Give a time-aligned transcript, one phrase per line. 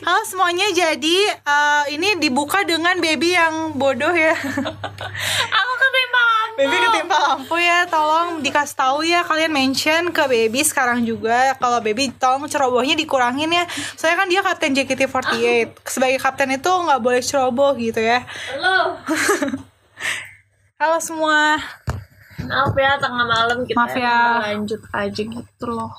[0.00, 4.32] Halo semuanya, jadi eh, ini dibuka dengan baby yang bodoh ya.
[5.60, 6.56] Aku ketimpa lampu.
[6.56, 11.84] Baby ketimpa lampu ya, tolong dikasih tahu ya kalian mention ke baby sekarang juga kalau
[11.84, 13.68] baby tolong cerobohnya dikurangin ya.
[14.00, 15.68] Soalnya kan dia kapten JKT48.
[15.92, 18.24] Sebagai kapten itu nggak boleh ceroboh gitu ya.
[18.56, 18.96] Halo.
[20.80, 21.60] Halo semua.
[22.40, 24.48] Maaf ya tengah malam kita Maaf ya.
[24.48, 25.92] lanjut aja gitu loh.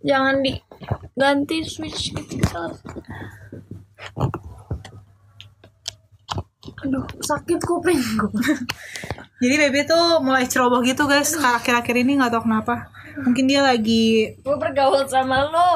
[0.00, 0.40] Jangan
[0.80, 2.62] diganti switch gitu.
[6.86, 8.52] Aduh, sakit kuping gue.
[9.42, 11.32] Jadi baby tuh mulai ceroboh gitu guys.
[11.36, 12.92] Akhir-akhir ini nggak tahu kenapa.
[13.24, 14.36] Mungkin dia lagi.
[14.44, 15.70] Gue bergaul sama lo.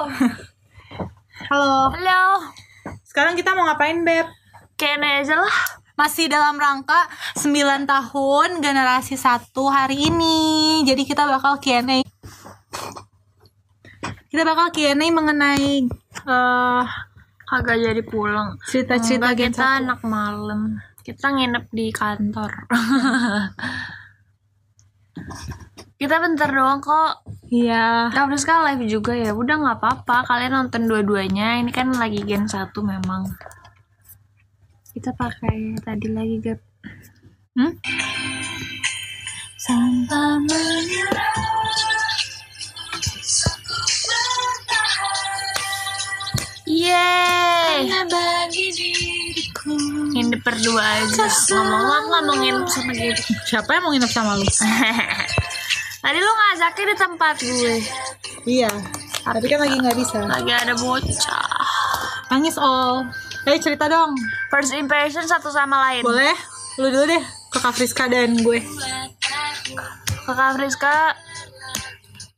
[1.51, 1.89] Halo.
[1.93, 2.47] Halo.
[3.03, 4.29] Sekarang kita mau ngapain beb?
[4.77, 5.57] Kayaknya aja lah.
[5.97, 10.81] Masih dalam rangka 9 tahun generasi 1 hari ini.
[10.85, 12.01] Jadi kita bakal Q&A.
[14.31, 16.85] Kita bakal Q&A mengenai eh,
[17.51, 18.55] Kagak jadi pulang.
[18.63, 19.83] cerita-cerita kita 1.
[19.83, 20.79] anak malam.
[21.03, 22.71] Kita nginep di kantor.
[26.01, 27.27] kita bentar doang kok.
[27.51, 28.15] Iya.
[28.15, 29.35] Gak sekali live juga ya.
[29.35, 30.23] Udah nggak apa-apa.
[30.31, 31.59] Kalian nonton dua-duanya.
[31.59, 33.27] Ini kan lagi gen 1 memang.
[34.95, 36.63] Kita pakai tadi lagi gap.
[37.59, 37.75] Hmm?
[46.71, 47.91] Yeay.
[50.15, 51.27] Nginep berdua aja.
[51.27, 53.23] Ngomong-ngomong ngomongin sama gitu.
[53.51, 54.47] Siapa yang mau nginep sama lu?
[56.03, 57.77] Tadi lu ngajakin di tempat gue.
[58.49, 58.71] iya.
[59.21, 60.25] Tapi kan lagi nggak bisa.
[60.25, 61.45] Lagi ada bocah.
[62.33, 63.05] Nangis all.
[63.45, 64.17] Eh cerita dong.
[64.49, 66.07] First impression satu sama lain.
[66.07, 66.33] Boleh?
[66.81, 67.23] Lu dulu deh.
[67.51, 68.63] Ke Kak Friska dan gue.
[70.25, 71.19] Kakak Friska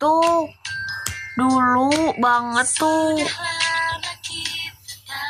[0.01, 0.51] tuh
[1.39, 3.15] dulu banget tuh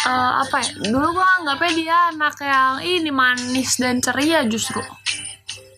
[0.02, 4.82] eh, apa ya dulu gua anggapnya dia anak yang ini manis dan ceria justru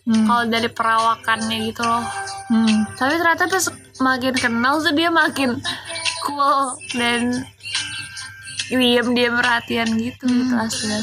[0.05, 0.21] Hmm.
[0.23, 2.05] kalau dari perawakannya gitu loh
[2.45, 2.85] Hmm.
[2.93, 3.65] tapi ternyata pas
[3.97, 5.57] makin kenal tuh dia makin
[6.21, 7.33] cool dan
[8.67, 10.93] diem diem perhatian gitu gitu asli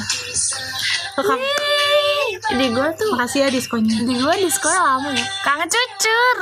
[2.44, 3.96] jadi gue tuh Makasih ya diskonnya.
[3.98, 6.36] di gue di sekolah lama ya kangen cucur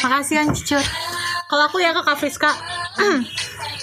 [0.00, 0.84] Makasih yang cucur.
[1.46, 2.50] Kalau aku ya ke Kak Friska.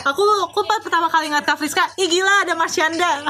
[0.03, 3.11] Aku aku pertama kali ngeliat Kak Friska, ih gila ada Marsyanda.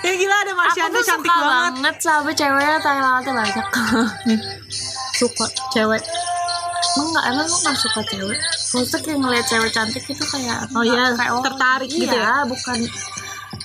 [0.00, 1.48] Ih gila ada Marsyanda cantik suka banget.
[1.74, 3.66] banget sama ceweknya Thailandnya banyak
[5.12, 6.02] Suka cewek.
[6.90, 8.38] emang nggak emang lu nggak suka cewek
[8.68, 12.36] maksudnya kayak ngeliat cewek cantik itu kayak Oh iya, kayak orang- tertarik gitu iya, ya?
[12.44, 12.78] bukan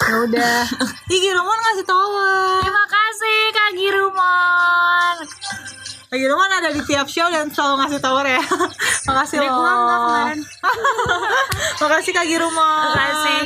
[0.03, 0.59] Ya udah.
[1.13, 2.59] Ih Giromon ngasih tower.
[2.59, 5.15] terima kasih kak Girumon
[6.13, 8.37] Kak Giromon ada di tiap show dan selalu ngasih tower ya.
[9.09, 9.49] Makasih loh.
[9.49, 10.39] kemarin.
[11.81, 12.85] Makasih Kak Giromon.
[12.93, 13.41] Makasih.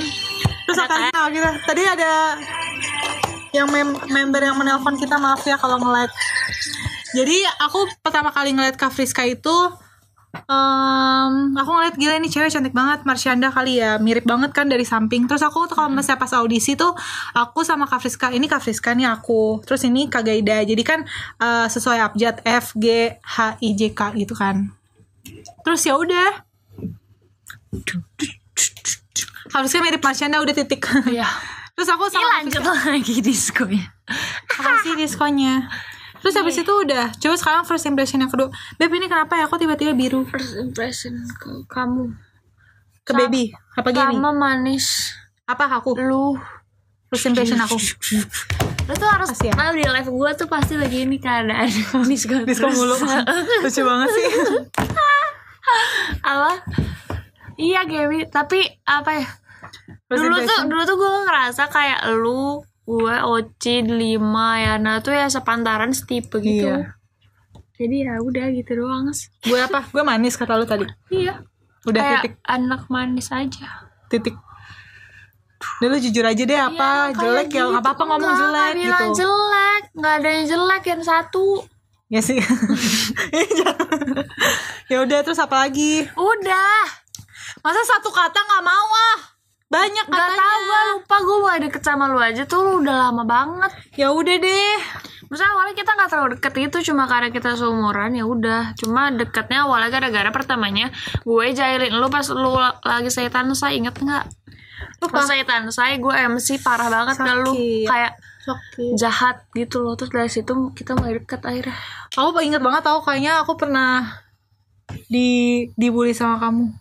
[0.67, 1.49] Terus lagi oh, kita?
[1.63, 2.35] Tadi ada
[3.55, 6.11] yang mem- member yang menelpon kita maaf ya kalau nge-like.
[7.15, 9.55] Jadi aku pertama kali ngeliat Kak Friska itu
[10.35, 13.97] em, aku ngeliat gila ini cewek cantik banget Marsyanda kali ya.
[14.01, 15.25] Mirip banget kan dari samping.
[15.25, 16.93] Terus aku tuh kalau misalnya pas audisi tuh
[17.33, 19.63] aku sama Kak Friska ini Kak Friska nih aku.
[19.63, 20.63] Terus ini Kak Gaida.
[20.63, 21.03] Jadi kan
[21.41, 24.71] eh, sesuai abjad F G H I J K gitu kan.
[25.63, 26.45] Terus ya udah.
[29.51, 30.83] Harusnya mirip Marsyanda udah titik.
[31.07, 31.27] Iya.
[31.77, 33.85] Terus aku Ini sama Kak lanjut lagi diskonya
[34.57, 35.69] Makasih diskonnya
[36.27, 38.51] Terus habis itu udah Coba sekarang first impression yang kedua.
[38.75, 39.47] Beb ini kenapa ya?
[39.47, 40.27] Kok tiba-tiba biru?
[40.27, 42.11] First impression ke kamu.
[43.07, 43.55] Ke baby?
[43.79, 44.19] Apa gini?
[44.19, 45.15] sama manis.
[45.47, 45.95] Apa aku?
[45.95, 46.35] Lu.
[47.07, 47.79] First impression aku.
[47.79, 49.55] Lu tuh harus ya.
[49.55, 51.71] tahu di live gue tuh pasti lagi ini keadaan
[52.11, 52.75] diskon Diskon terus.
[52.75, 52.95] mulu
[53.63, 54.27] Lucu banget sih.
[56.27, 56.51] Apa?
[57.55, 58.27] Iya Gaby.
[58.27, 59.27] Tapi apa ya?
[60.11, 65.27] First dulu tuh dulu tuh gue ngerasa kayak lu gue Oci lima Yana tuh ya
[65.27, 66.71] sepantaran setipe gitu.
[66.71, 66.95] Iya.
[67.77, 69.29] jadi ya udah gitu doang sih.
[69.43, 69.85] Gue apa?
[69.91, 70.87] Gue manis kata lu tadi.
[71.13, 71.43] Iya.
[71.85, 72.33] Udah kayak titik.
[72.47, 73.85] anak manis aja.
[74.09, 74.33] Titik.
[75.77, 77.13] Udah lu jujur aja deh apa?
[77.13, 77.75] Iya, Jelek ya gitu.
[77.75, 79.83] Gak apa-apa ngomong Enggak, jelek nggak bilang gitu jelek.
[79.93, 81.47] Nggak ada yang jelek yang satu.
[82.07, 82.39] Ya sih.
[83.37, 84.25] Ih, jangan.
[84.87, 86.07] Ya udah terus apa lagi?
[86.15, 86.81] Udah.
[87.61, 89.36] Masa satu kata gak mau ah
[89.67, 93.27] Banyak Gak tau gue lupa gue mulai deket sama lu aja tuh lu udah lama
[93.27, 94.79] banget Ya udah deh
[95.27, 98.71] Maksudnya awalnya kita nggak terlalu deket itu cuma karena kita seumuran ya udah.
[98.79, 100.87] Cuma deketnya awalnya gara-gara pertamanya
[101.27, 102.55] gue jahilin lu pas lu
[102.87, 104.23] lagi setan saya inget nggak?
[105.03, 107.87] Pas setan saya gue MC parah banget ke lu Sakit.
[107.91, 108.13] kayak
[108.47, 111.75] Sakit jahat gitu loh terus dari situ kita mulai deket akhirnya.
[112.15, 114.23] Aku inget banget tau kayaknya aku pernah
[115.11, 116.71] di dibully sama kamu.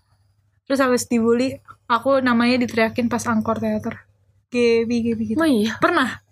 [0.67, 4.03] Terus habis dibully, aku namanya diteriakin pas angkor teater
[4.47, 5.75] Gebi Gebi gitu Oh iya.
[5.77, 6.23] pernah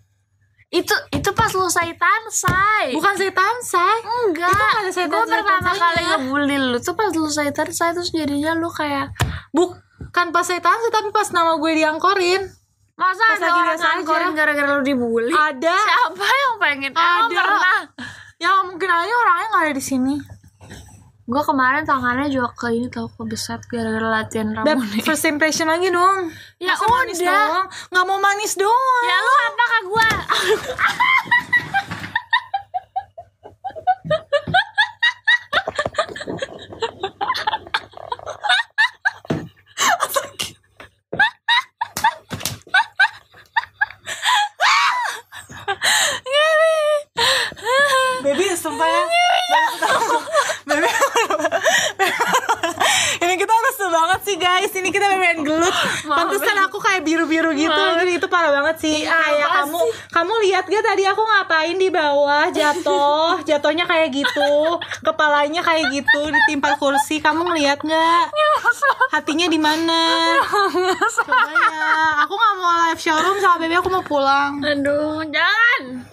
[0.67, 2.91] Itu itu pas lu saitan say.
[2.91, 4.51] bukan setan say Enggak.
[4.51, 8.51] Itu ada saitan- Gue pertama kali ngebully lu tuh pas lu saitan say terus jadinya
[8.53, 9.13] lu kayak
[9.49, 12.43] bukan pas setan sih tapi pas nama gue diangkorin
[12.93, 15.31] masa Pas ada lagi orang ngangkorin gara-gara lu dibully?
[15.31, 16.91] ada Siapa yang pengen?
[16.91, 17.35] Emang Ada.
[17.37, 17.79] pernah?
[18.35, 20.15] ya mungkin aja orangnya nggak ada di sini
[21.25, 25.01] Gue kemarin tangannya juga ke ini tau kebeset gara-gara latihan Beb, Ramon.
[25.01, 26.29] first impression lagi dong
[26.61, 27.33] Ya Masa manis udah.
[27.49, 27.67] doang?
[27.89, 30.07] nggak mau manis doang Ya lu apa ke gue?
[48.23, 49.03] Baby, sumpah ya.
[50.65, 50.89] Baby,
[53.21, 54.71] ini kita harus banget sih guys.
[54.75, 55.75] Ini kita beneran gelut.
[56.19, 57.83] Pantesan aku kayak biru-biru gitu.
[57.95, 59.07] Jadi itu parah banget sih.
[59.07, 59.79] kayak apa kamu,
[60.11, 64.51] kamu lihat gak tadi aku ngapain di bawah jatuh, jatuhnya kayak gitu,
[65.01, 67.23] kepalanya kayak gitu ditimpa kursi.
[67.23, 68.25] Kamu ngeliat nggak?
[69.15, 70.01] Hatinya di mana?
[71.23, 72.27] Coba ya.
[72.27, 73.75] Aku nggak mau live showroom sama baby.
[73.79, 74.59] Aku mau pulang.
[74.59, 76.03] Aduh, jangan.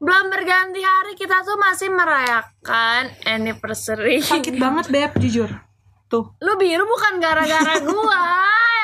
[0.00, 4.24] Belum berganti hari kita tuh masih merayakan anniversary.
[4.24, 5.69] Sakit banget beb, jujur.
[6.10, 6.26] Tuh.
[6.36, 8.22] Lu biru bukan gara-gara gua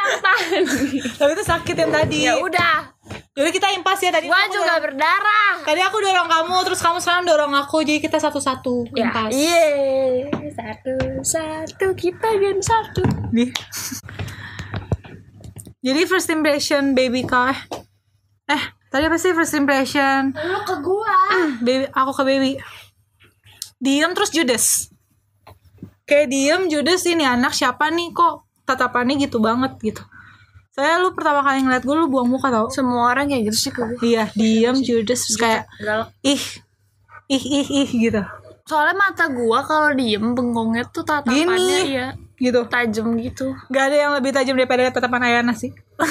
[0.07, 0.63] yang tadi.
[1.03, 2.19] Tapi itu sakit yang tadi.
[2.23, 2.95] Ya udah,
[3.33, 4.27] Jadi kita impas ya tadi.
[4.27, 5.55] gua juga dorong- berdarah.
[5.61, 9.31] Tadi aku dorong kamu, terus kamu sekarang dorong aku, jadi kita satu-satu Ya, impas.
[9.31, 9.67] iya.
[10.49, 13.03] Satu, satu kita gen satu.
[13.29, 13.51] Nih.
[15.81, 17.55] Jadi first impression baby car.
[18.47, 20.31] Eh, tadi apa sih first impression?
[20.33, 21.19] Lu ke gua.
[21.61, 22.53] Baby, aku ke baby.
[23.77, 24.91] Diem terus judes.
[26.07, 30.03] Kayak diem judes ini anak siapa nih kok tatapannya gitu banget gitu.
[30.71, 32.71] Saya lu pertama kali ngeliat gue lu buang muka tau.
[32.71, 33.99] Semua orang kayak gitu sih ke gua.
[33.99, 36.13] Iya, diem judes terus kayak Galak.
[36.23, 36.43] ih
[37.27, 38.23] ih ih ih gitu.
[38.67, 41.91] Soalnya mata gua kalau diem bengongnya tuh tatapannya Gini.
[41.91, 42.69] iya Gitu.
[42.69, 43.57] tajam gitu.
[43.73, 45.73] Gak ada yang lebih tajam daripada tatapan Ayana sih.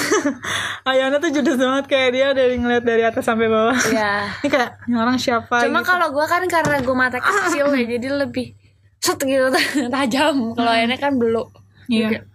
[0.90, 3.78] Ayana tuh judes banget kayak dia dari ngeliat dari atas sampai bawah.
[3.86, 4.34] Iya.
[4.42, 5.88] Ini kayak ini orang siapa Cuma gitu.
[5.88, 8.58] kalau gua kan karena gua mata kecil ya jadi lebih
[9.06, 9.46] set gitu
[9.94, 10.58] tajam.
[10.58, 11.46] Kalau ini kan belum.
[11.86, 12.26] Iya.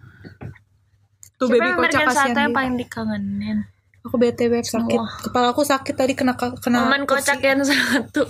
[1.36, 3.68] Tuh baby kocak kasihan yang paling dikangenin.
[4.02, 4.98] Aku bete beb sakit.
[5.28, 8.26] Kepala aku sakit tadi kena kena Momen kocak gen satu.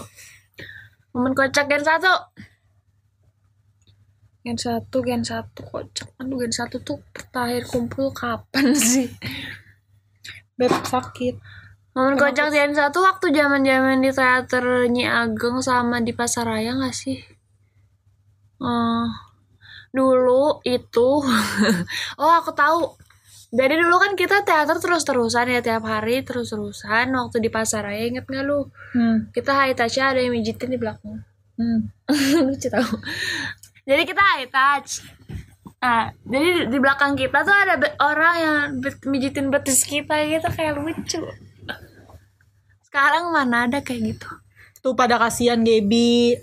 [1.16, 2.12] Momen kocak gen satu.
[4.42, 6.12] Gen satu, gen satu kocak.
[6.18, 6.98] Aduh gen satu tuh
[7.30, 9.08] terakhir kumpul kapan sih?
[10.58, 11.40] Beb sakit.
[11.96, 16.96] Momen kocak gen satu waktu zaman zaman di teater Nyi Ageng sama di Pasaraya nggak
[16.96, 17.31] sih?
[18.62, 19.06] Eh,
[19.92, 21.08] dulu itu,
[22.22, 22.94] oh aku tahu.
[23.52, 28.44] Jadi dulu kan kita teater terus-terusan ya tiap hari terus-terusan waktu di Pasaraya inget nggak
[28.48, 28.72] lu?
[28.96, 29.28] Hmm.
[29.28, 31.20] Kita high touch ada yang mijitin di belakang.
[31.60, 31.92] Hmm.
[32.48, 32.96] lucu tau
[33.84, 35.04] jadi kita high touch
[35.82, 38.58] nah jadi di belakang kita tuh ada be- orang yang
[39.10, 41.20] mijitin betis kita gitu kayak lucu
[42.86, 44.30] sekarang mana ada kayak gitu
[44.82, 46.34] Tuh pada kasihan Gaby.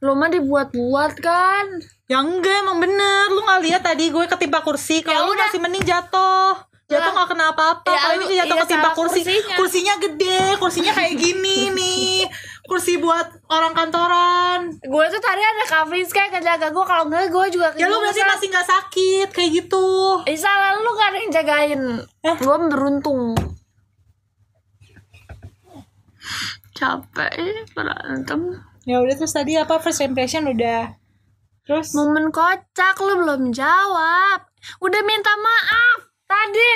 [0.00, 1.66] Lu mah dibuat-buat kan?
[2.06, 3.28] Ya enggak emang bener.
[3.28, 4.98] Lu gak lihat tadi gue ketimpa kursi.
[4.98, 5.46] Ya Kalau lu udah.
[5.46, 6.56] masih mending jatuh.
[6.90, 7.22] Jatuh Lah.
[7.22, 7.86] gak kena apa-apa.
[7.86, 9.20] Ya, Kalau ini jatuh iya, ketimpa kursi.
[9.22, 9.54] kursinya.
[9.54, 10.40] Kursinya gede.
[10.56, 12.16] Kursinya kayak gini nih.
[12.64, 14.60] Kursi buat orang kantoran.
[14.80, 16.84] Gue tuh tadi ada Kak Friska yang ngejaga gue.
[16.84, 19.86] Kalau enggak gue juga Ya lu berarti masih gak sakit Kayak gitu.
[20.24, 21.82] Eh, salah lu kan yang jagain.
[22.24, 22.36] Eh.
[22.36, 23.36] gue beruntung.
[26.72, 27.36] Capek
[27.70, 30.96] berantem Ya udah terus tadi apa first impression udah
[31.70, 34.42] Terus Momen kocak lu belum jawab.
[34.82, 36.72] Udah minta maaf tadi.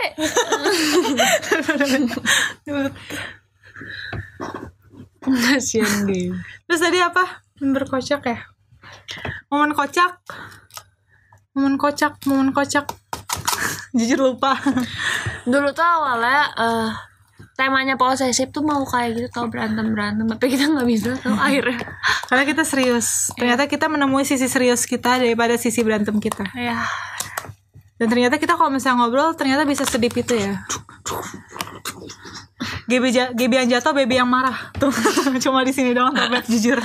[5.25, 6.37] Kasian dia.
[6.69, 7.43] Terus tadi apa?
[7.59, 8.39] Berkocak ya?
[9.51, 10.23] Momen kocak
[11.57, 12.87] Momen kocak Momen kocak
[13.99, 14.55] Jujur lupa
[15.43, 16.91] Dulu tuh awalnya eh
[17.55, 21.79] temanya posesif tuh mau kayak gitu tau berantem berantem tapi kita nggak bisa tau akhirnya
[22.25, 23.29] Karena kita serius.
[23.35, 26.45] Ternyata kita menemui sisi serius kita Daripada sisi berantem kita.
[26.57, 26.83] Ya
[27.95, 30.65] Dan ternyata kita kalau misalnya ngobrol Ternyata bisa sedip itu ya.
[32.85, 34.73] GB, ja- GB yang jatuh, baby yang marah.
[34.77, 34.93] Tuh,
[35.45, 36.77] cuma di sini doang tapi jujur.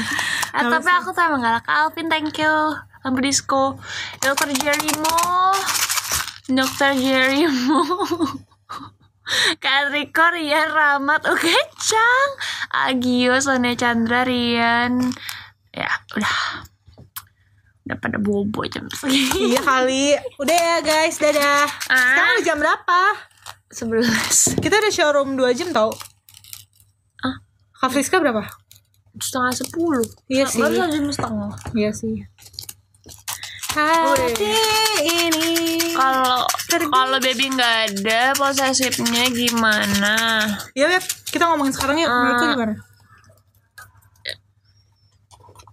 [0.51, 2.55] Ah, tapi aku emang galak Alvin thank you.
[2.99, 3.79] Lampu disco.
[4.19, 5.15] Dokter Jerimo
[6.49, 7.79] Dokter Jerimo
[9.63, 12.31] Kak Riko, Rian, Rahmat, Oke Cang
[12.73, 15.13] Agio, Sonia Chandra, Rian
[15.69, 16.65] Ya udah
[17.89, 19.49] Udah pada bobo jam segini.
[19.49, 20.13] iya kali.
[20.37, 21.65] Udah ya guys, dadah.
[21.89, 23.01] Sekarang udah jam berapa?
[23.73, 24.53] Sebelas.
[24.61, 25.89] Kita ada showroom 2 jam tau.
[27.25, 27.41] Ah.
[27.81, 28.45] Kak Friska berapa?
[29.17, 30.05] Setengah sepuluh.
[30.29, 30.61] Iya sih.
[30.61, 31.49] Baru jam setengah.
[31.73, 32.29] Iya sih.
[33.69, 34.53] Hati
[35.05, 35.49] ini.
[35.93, 36.41] Kalau
[36.87, 40.15] kalau baby nggak ada posesifnya gimana?
[40.73, 42.07] Ya Beb, kita ngomongin sekarang ya.
[42.07, 42.53] Menurut lu Ah.
[42.55, 42.75] gimana?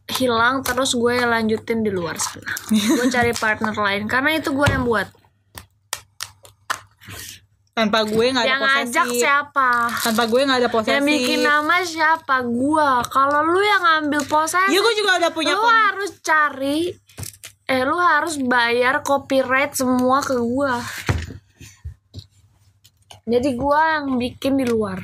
[0.09, 2.53] Hilang terus gue lanjutin di luar sana.
[2.69, 5.09] gue cari partner lain karena itu gue yang buat.
[7.73, 9.21] Tanpa gue gak ada yang ngajak posesif.
[9.21, 9.71] siapa?
[10.01, 10.95] Tanpa gue gak ada posesif.
[10.95, 12.37] Yang bikin nama siapa?
[12.43, 13.05] Gua.
[13.05, 16.79] Kalau lu yang ngambil posesif, Iya gue juga udah punya lu kon- harus cari
[17.67, 20.79] eh lu harus bayar copyright semua ke gua.
[23.27, 25.03] Jadi gua yang bikin di luar.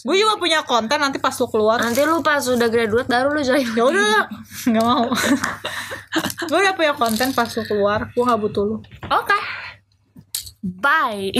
[0.00, 1.78] Gue juga punya konten nanti pas lu keluar.
[1.78, 3.68] Nanti lu pas udah graduate baru lu join.
[3.76, 4.26] Ya udah,
[4.66, 5.06] nggak mau.
[6.50, 8.08] gue udah punya konten pas lu keluar.
[8.16, 8.76] Gue nggak butuh lu.
[9.12, 9.38] Oke.
[10.64, 11.36] Bye.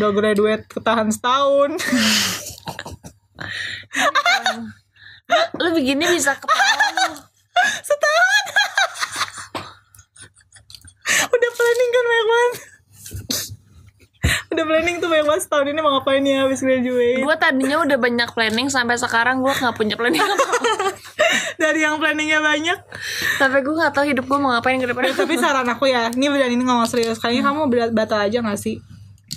[0.00, 1.76] Udah graduate ketahan setahun.
[5.60, 6.85] lu begini bisa ketawa.
[7.82, 8.44] Setahun.
[11.34, 12.52] udah planning kan banyak banget.
[14.46, 17.22] udah planning tuh banyak banget setahun ini mau ngapain ya habis graduate.
[17.22, 20.46] Gua tadinya udah banyak planning sampai sekarang gua nggak punya planning apa.
[21.62, 22.78] Dari yang planningnya banyak.
[23.36, 25.12] sampai gua nggak tahu hidup gua mau ngapain ke depan.
[25.12, 27.20] Tapi saran aku ya, ini beneran ini ngomong serius.
[27.20, 28.80] Kayaknya kamu berat batal aja gak sih?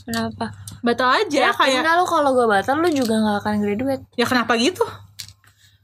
[0.07, 0.55] Kenapa?
[0.79, 1.83] Batal aja Ya kayak.
[1.83, 4.03] enggak lu kalau gua batal lu juga nggak akan graduate.
[4.15, 4.87] Ya kenapa gitu?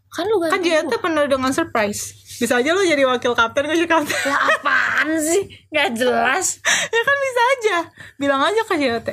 [0.10, 2.16] Kan lu Kan tuh penuh dengan surprise.
[2.36, 4.20] Bisa aja lo jadi wakil kapten gue jadi kapten.
[4.28, 5.48] Lah apaan sih?
[5.72, 6.60] Gak jelas.
[6.94, 7.78] ya kan bisa aja.
[8.20, 9.08] Bilang aja ke JT.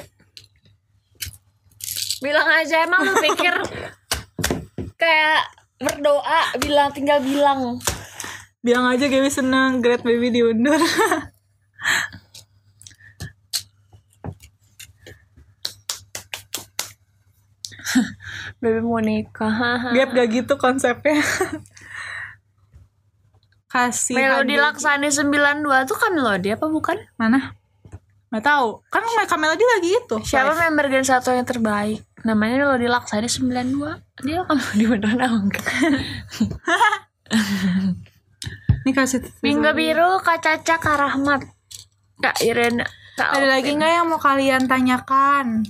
[2.23, 3.55] Bilang aja emang lu pikir
[4.95, 5.43] kayak
[5.83, 7.79] berdoa bilang tinggal bilang.
[8.63, 10.79] Bilang aja Gaby seneng Great Baby diundur.
[18.63, 19.91] Baby mau nikah.
[19.91, 21.19] Gap gak gitu konsepnya.
[23.73, 24.69] Kasih Melodi hadiah.
[24.69, 27.01] Laksani 92 tuh kan Melodi apa bukan?
[27.17, 27.57] Mana?
[28.29, 28.85] Gak tahu.
[28.93, 30.17] Kan mereka Melody lagi itu.
[30.29, 32.05] Siapa member Gen 1 yang terbaik?
[32.21, 34.29] Namanya Melodi Laksani 92.
[34.29, 35.65] Dia kan Melodi beneran apa enggak?
[38.83, 39.25] Ini kasih.
[39.41, 41.41] Mingga Biru, Kak Caca, Kak Rahmat.
[42.21, 42.85] Kak Irena.
[43.17, 45.65] Kak Ada lagi nggak yang mau kalian tanyakan?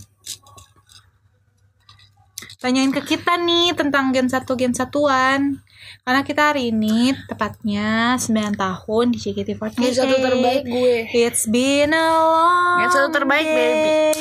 [2.59, 5.62] Tanyain ke kita nih tentang Gen 1 Gen 1-an.
[6.02, 9.78] Karena kita hari ini tepatnya 9 tahun di JKT48.
[9.78, 10.97] Gen 1 terbaik gue.
[11.14, 13.87] It's been a long Gen 1 terbaik, baby.
[13.87, 14.18] day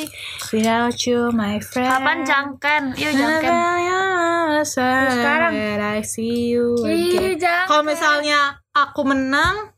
[0.54, 2.82] Without you my friend Kapan jangken?
[2.94, 3.52] Yuk jangken.
[4.62, 5.52] Sekarang Sekarang.
[5.98, 6.78] I see you.
[7.66, 9.74] Kalau misalnya aku menang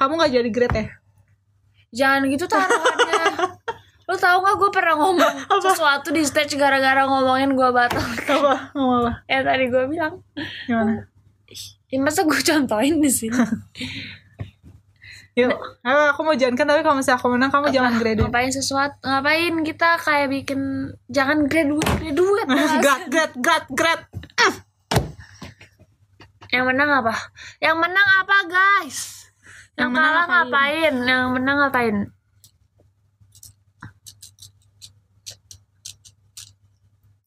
[0.00, 0.88] Kamu gak jadi great ya?
[1.92, 3.52] Jangan gitu taruhannya.
[4.08, 8.00] Lu tau gak gue pernah ngomong sesuatu di stage gara-gara ngomongin gue batal.
[8.00, 8.72] Apa?
[8.72, 9.12] Ngomong apa?
[9.30, 10.24] Ya tadi gue bilang.
[10.64, 11.09] Gimana?
[11.90, 13.34] Ya masa gue contohin di sini.
[15.38, 15.54] Yuk,
[15.86, 18.30] ayo aku mau jalankan tapi kalau misalnya aku menang kamu jangan graduate.
[18.30, 18.98] Ngapain sesuatu?
[19.02, 20.60] Ngapain kita kayak bikin
[21.06, 22.48] jangan graduate graduate.
[22.82, 24.00] Grad, grad, grad, grad.
[26.50, 27.14] Yang menang apa?
[27.62, 28.98] Yang menang apa guys?
[29.78, 30.46] Yang, Yang menang kalah ngapain?
[30.50, 30.94] ngapain?
[31.06, 31.96] Yang menang ngapain?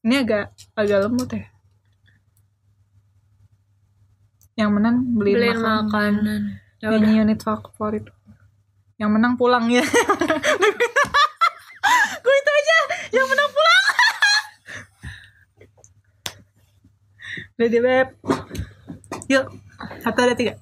[0.04, 0.44] Ini agak
[0.76, 1.53] agak lembut ya.
[4.54, 5.84] Yang menang beliin, Beliin makanan.
[5.90, 6.42] makanan.
[6.78, 6.88] Ya.
[6.94, 8.06] Nyanyi unit favorit.
[8.94, 9.82] Yang menang pulang ya.
[12.24, 12.76] Gue itu aja
[13.10, 13.84] yang menang pulang.
[17.54, 18.08] Udah deh, Beb.
[19.26, 19.46] Yuk,
[20.02, 20.54] satu ada tiga.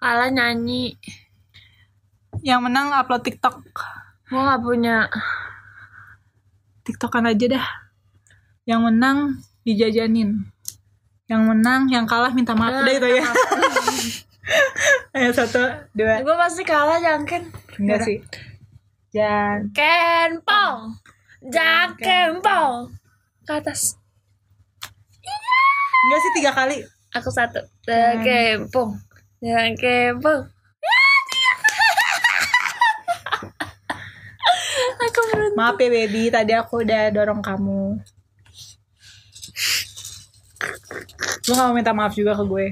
[0.00, 0.96] Kalah nyanyi.
[2.40, 3.60] Yang menang upload TikTok.
[4.32, 5.06] Gue gak punya.
[6.82, 7.66] TikTokan aja dah.
[8.64, 9.18] Yang menang
[9.62, 10.48] dijajanin.
[11.32, 12.84] Yang menang, yang kalah minta maaf.
[12.84, 13.24] Udah itu ya.
[15.16, 15.64] Ayo satu,
[15.96, 16.20] dua.
[16.20, 17.48] Gue pasti kalah jangken.
[17.80, 18.20] Enggak sih.
[19.16, 19.72] Jangan.
[19.72, 20.92] Kenpong.
[21.48, 22.92] Jangkempong.
[23.48, 23.96] Ke atas.
[26.04, 26.84] Enggak sih tiga kali.
[27.16, 27.64] Aku satu.
[27.88, 28.92] Jangkempong.
[29.40, 30.52] Jangkempong.
[35.08, 35.56] Aku beruntung.
[35.56, 37.96] Maaf ya baby, tadi aku udah dorong kamu.
[41.48, 42.66] Lu gak mau minta maaf juga ke gue?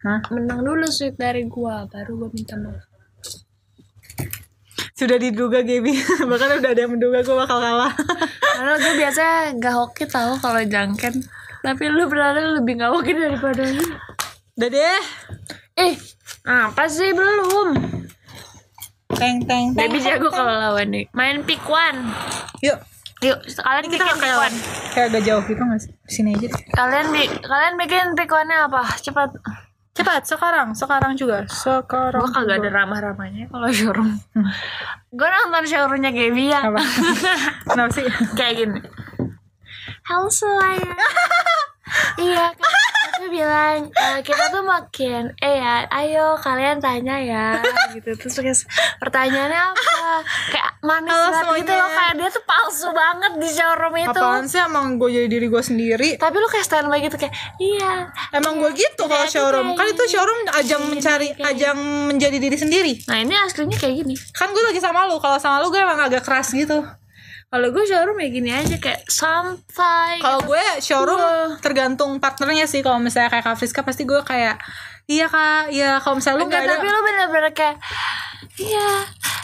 [0.00, 0.20] Hah?
[0.30, 2.86] Menang dulu sweet dari gua, baru gua minta maaf.
[4.94, 5.96] Sudah diduga Gaby,
[6.30, 7.92] bahkan udah ada yang menduga gue bakal kalah.
[8.56, 11.24] Karena gue biasanya gak hoki tau kalau jangken.
[11.60, 13.86] Tapi lu berarti lebih gak hoki daripada lu.
[14.60, 15.02] Udah deh.
[15.80, 15.94] Eh,
[16.44, 17.72] apa sih belum?
[19.16, 19.88] Teng teng teng.
[19.88, 21.04] Baby jago kalau lawan nih.
[21.16, 22.12] Main pick one.
[22.60, 22.78] Yuk.
[23.20, 24.52] Yuk, kalian Kita bikin kayak
[24.96, 25.92] kayak agak jauh gitu nggak sih?
[26.08, 26.62] Sini aja deh.
[26.72, 28.80] Kalian bi kalian bikin pick one-nya apa?
[28.96, 29.36] Cepat.
[29.90, 31.44] Cepat sekarang, sekarang juga.
[31.50, 32.24] Sekarang.
[32.24, 34.16] Gue kagak ada ramah-ramahnya kalau showroom.
[35.12, 36.64] Gue nonton showroomnya Gaby ya.
[36.64, 36.80] Apa?
[37.68, 38.06] Kenapa sih?
[38.32, 38.80] Kayak gini.
[40.08, 40.94] Halo semuanya.
[42.16, 42.70] iya, kan
[43.10, 47.46] aku bilang "Eh, kita tuh makin eh ya, ayo kalian tanya ya
[47.92, 48.14] gitu.
[48.16, 48.58] Terus kayak
[49.02, 49.84] pertanyaannya apa?
[50.48, 54.10] Kayak manis Halo banget gitu loh kayak dia tuh palsu banget di showroom itu.
[54.12, 56.10] Apaan sih emang gue jadi diri gue sendiri?
[56.16, 58.10] Tapi lu kayak standby gitu kayak iya.
[58.30, 59.66] Emang gue gitu kalau Jadi showroom.
[59.68, 60.12] kayak Kan itu gini.
[60.12, 61.78] showroom ajang mencari, ajang
[62.10, 62.92] menjadi diri sendiri.
[63.06, 64.14] Nah ini aslinya kayak gini.
[64.32, 65.16] Kan gue lagi sama lu.
[65.16, 66.82] Kalau sama lu gue emang agak keras gitu.
[67.46, 70.18] Kalau gue showroom ya gini aja kayak santai.
[70.18, 71.58] Kalau gue showroom Wah.
[71.58, 72.78] tergantung partnernya sih.
[72.78, 74.58] Kalau misalnya kayak Kak Friska pasti gue kayak
[75.06, 76.78] iya kak, iya kalau misalnya lu Enggak, nggak ada.
[76.78, 77.76] tapi lu bener-bener kayak
[78.60, 78.90] iya,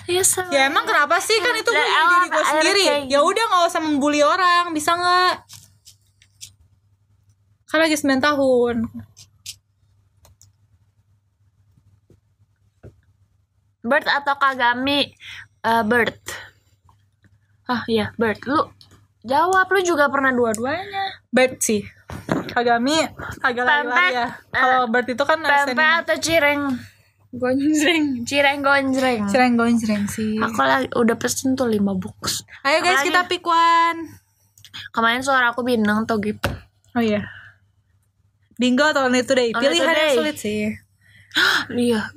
[0.07, 0.53] iya sama.
[0.53, 2.85] Ya emang kenapa sih kan itu jadi diri gue sendiri.
[3.09, 5.35] Ya udah nggak usah membuli orang, bisa nggak?
[7.67, 8.77] Kan lagi 9 tahun.
[13.87, 15.15] Bird atau Kagami?
[15.63, 16.19] Eh, bird.
[17.67, 18.39] Ah iya, bird.
[18.47, 18.71] Lu
[19.27, 21.23] jawab, lu juga pernah dua-duanya.
[21.31, 21.83] Bird sih.
[22.55, 23.03] Kagami
[23.43, 24.11] agak Pempek.
[24.15, 24.29] ya.
[24.55, 26.63] Kalau bird itu kan Pempek atau cireng?
[27.37, 28.25] Gonjreng.
[28.25, 29.29] Cireng gonjreng.
[29.29, 30.41] cereng gonjreng sih.
[30.41, 32.43] Aku lagi udah pesen tuh 5 box.
[32.65, 33.09] Ayo guys Apalagi?
[33.13, 34.01] kita pick one.
[34.93, 36.49] Kemarin suara aku bintang tuh gitu.
[36.97, 37.29] Oh iya.
[38.57, 39.53] Bingo atau Only Today?
[39.53, 40.17] Only Pilihan yang Today.
[40.17, 40.61] sulit sih.
[41.77, 42.09] iya,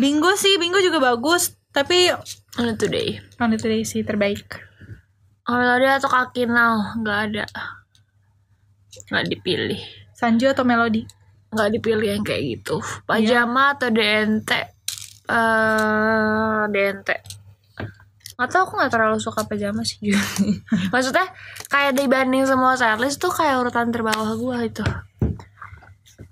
[0.00, 1.52] Bingo sih, bingo juga bagus.
[1.72, 2.12] Tapi
[2.60, 3.20] only today.
[3.40, 4.60] Only Today sih terbaik.
[5.48, 6.96] Melodi atau kaki now?
[6.96, 7.44] Nggak ada.
[9.08, 9.80] Nggak dipilih.
[10.16, 11.04] Sanju atau Melody?
[11.52, 12.80] Nggak dipilih yang kayak gitu.
[13.04, 14.50] Pajama atau DNT
[15.32, 17.08] eh DNT
[18.42, 20.10] atau aku nggak terlalu suka pajama sih
[20.92, 21.30] maksudnya
[21.70, 24.82] kayak dibanding semua setlist tuh kayak urutan terbawah gua itu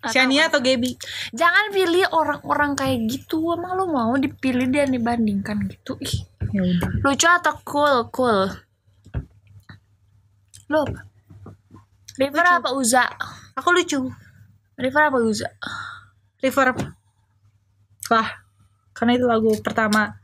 [0.01, 0.97] Shania atau Gaby?
[1.37, 3.53] jangan pilih orang-orang kayak gitu.
[3.53, 5.93] Emang lu mau dipilih dan dibandingkan gitu?
[6.01, 6.25] Ih.
[6.57, 7.05] Ya udah.
[7.05, 8.09] lucu atau cool?
[8.09, 8.49] Cool.
[10.73, 10.81] Lu
[12.17, 13.05] River apa Uza?
[13.61, 14.09] Aku lucu.
[14.81, 15.49] River apa Uza
[16.41, 16.73] River.
[18.09, 18.29] Lah
[18.97, 20.17] karena itu lagu pertama.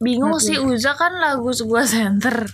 [0.00, 2.48] Bingung sih Uza kan lagu sebuah center.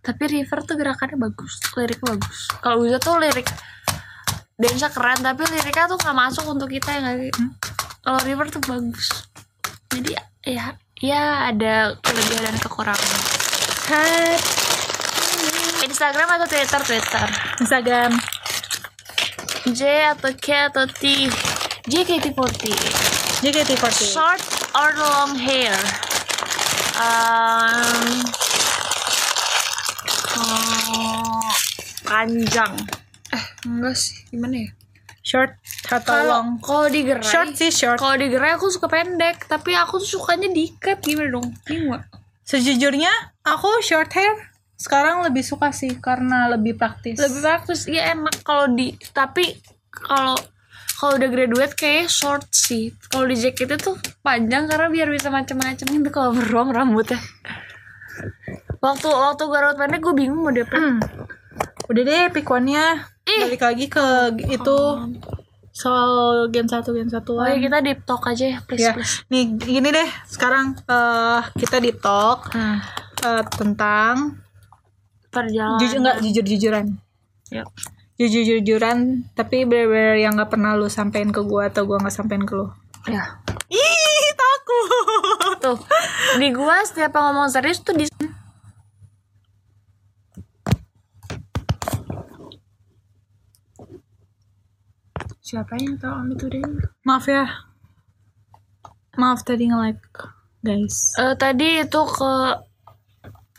[0.00, 2.46] Tapi River tuh gerakannya bagus lirik bagus.
[2.62, 3.50] Kalau Uza tuh lirik
[4.54, 7.32] dance keren tapi liriknya tuh nggak masuk untuk kita ya nggak sih?
[8.06, 9.08] Kalau River tuh bagus.
[9.90, 10.14] Jadi
[10.46, 13.20] ya ya ada kelebihan dan kekurangan.
[15.80, 16.80] Instagram atau Twitter?
[16.86, 17.26] Twitter.
[17.58, 18.39] Instagram
[19.68, 21.28] J atau K atau T
[21.84, 22.80] JKT48
[23.44, 24.42] JKT48 short
[24.76, 25.76] or long hair?
[27.00, 28.24] Um,
[30.40, 31.48] oh,
[32.04, 32.72] panjang.
[33.32, 34.70] Eh enggak sih gimana ya?
[35.20, 35.52] Short
[35.88, 36.60] atau long?
[36.60, 38.00] kalau kalau digerai short sih short.
[38.00, 41.48] kalau digerai aku suka pendek tapi aku tuh sukanya diikat gimana dong?
[41.68, 42.02] Nggak?
[42.50, 43.12] sejujurnya
[43.46, 44.49] aku short hair
[44.80, 47.20] sekarang lebih suka sih karena lebih praktis.
[47.20, 49.60] Lebih praktis ya enak kalau di tapi
[49.92, 50.40] kalau
[50.96, 52.96] kalau udah graduate kayak short sih.
[53.12, 53.92] Kalau di jaket itu
[54.24, 57.20] panjang karena biar bisa macam-macam itu kalau beruang rambutnya.
[58.80, 60.80] Waktu waktu gue rambut pendek gue bingung mau dapet.
[60.80, 60.98] Hmm.
[61.90, 63.40] udah deh Ih.
[63.46, 64.06] balik lagi ke
[64.46, 64.78] itu
[65.74, 68.92] soal gen 1 gen 1 oh ya kita deep talk aja ya please ya.
[68.94, 69.26] please.
[69.30, 72.78] Nih gini deh sekarang eh kita deep talk hmm.
[73.26, 74.38] eh, tentang
[75.30, 75.80] perjalanan.
[75.80, 76.86] Jujur nggak jujur jujuran
[77.50, 77.66] Yuk.
[78.18, 78.98] jujur jujuran
[79.32, 82.66] tapi bener-bener yang nggak pernah lu sampein ke gua atau gua nggak sampein ke lu.
[83.08, 83.40] Ya.
[83.70, 85.56] Ih takut.
[85.64, 85.78] Tuh
[86.36, 88.04] di gua setiap ngomong serius tuh di
[95.40, 96.62] siapa yang tahu Om itu deh
[97.02, 97.42] maaf ya.
[99.18, 100.06] Maaf tadi nge-like
[100.62, 101.18] guys.
[101.18, 102.32] Eh, tadi itu ke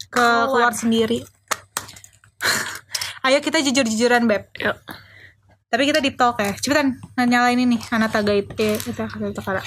[0.07, 1.27] ke keluar sendiri
[3.29, 4.49] ayo kita jujur-jujuran beb.
[4.57, 4.77] Yuk.
[5.71, 6.51] Tapi kita deep talk ya.
[6.57, 8.57] Cepetan nah, nyalain ini Anata Gaib.
[8.59, 9.63] Eh, itu kata kata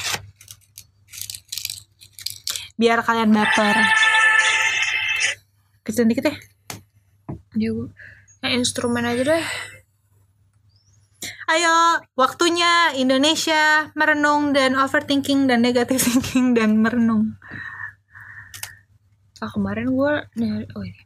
[2.75, 3.77] biar kalian baper.
[5.87, 6.37] Kecil dikit ya
[7.55, 7.89] dia gua
[8.45, 9.47] yang instrumen aja deh.
[11.45, 17.41] Ayo, waktunya Indonesia merenung dan overthinking dan negative thinking dan merenung.
[19.45, 19.93] ah kemarin
[20.41, 21.04] nyari oh ini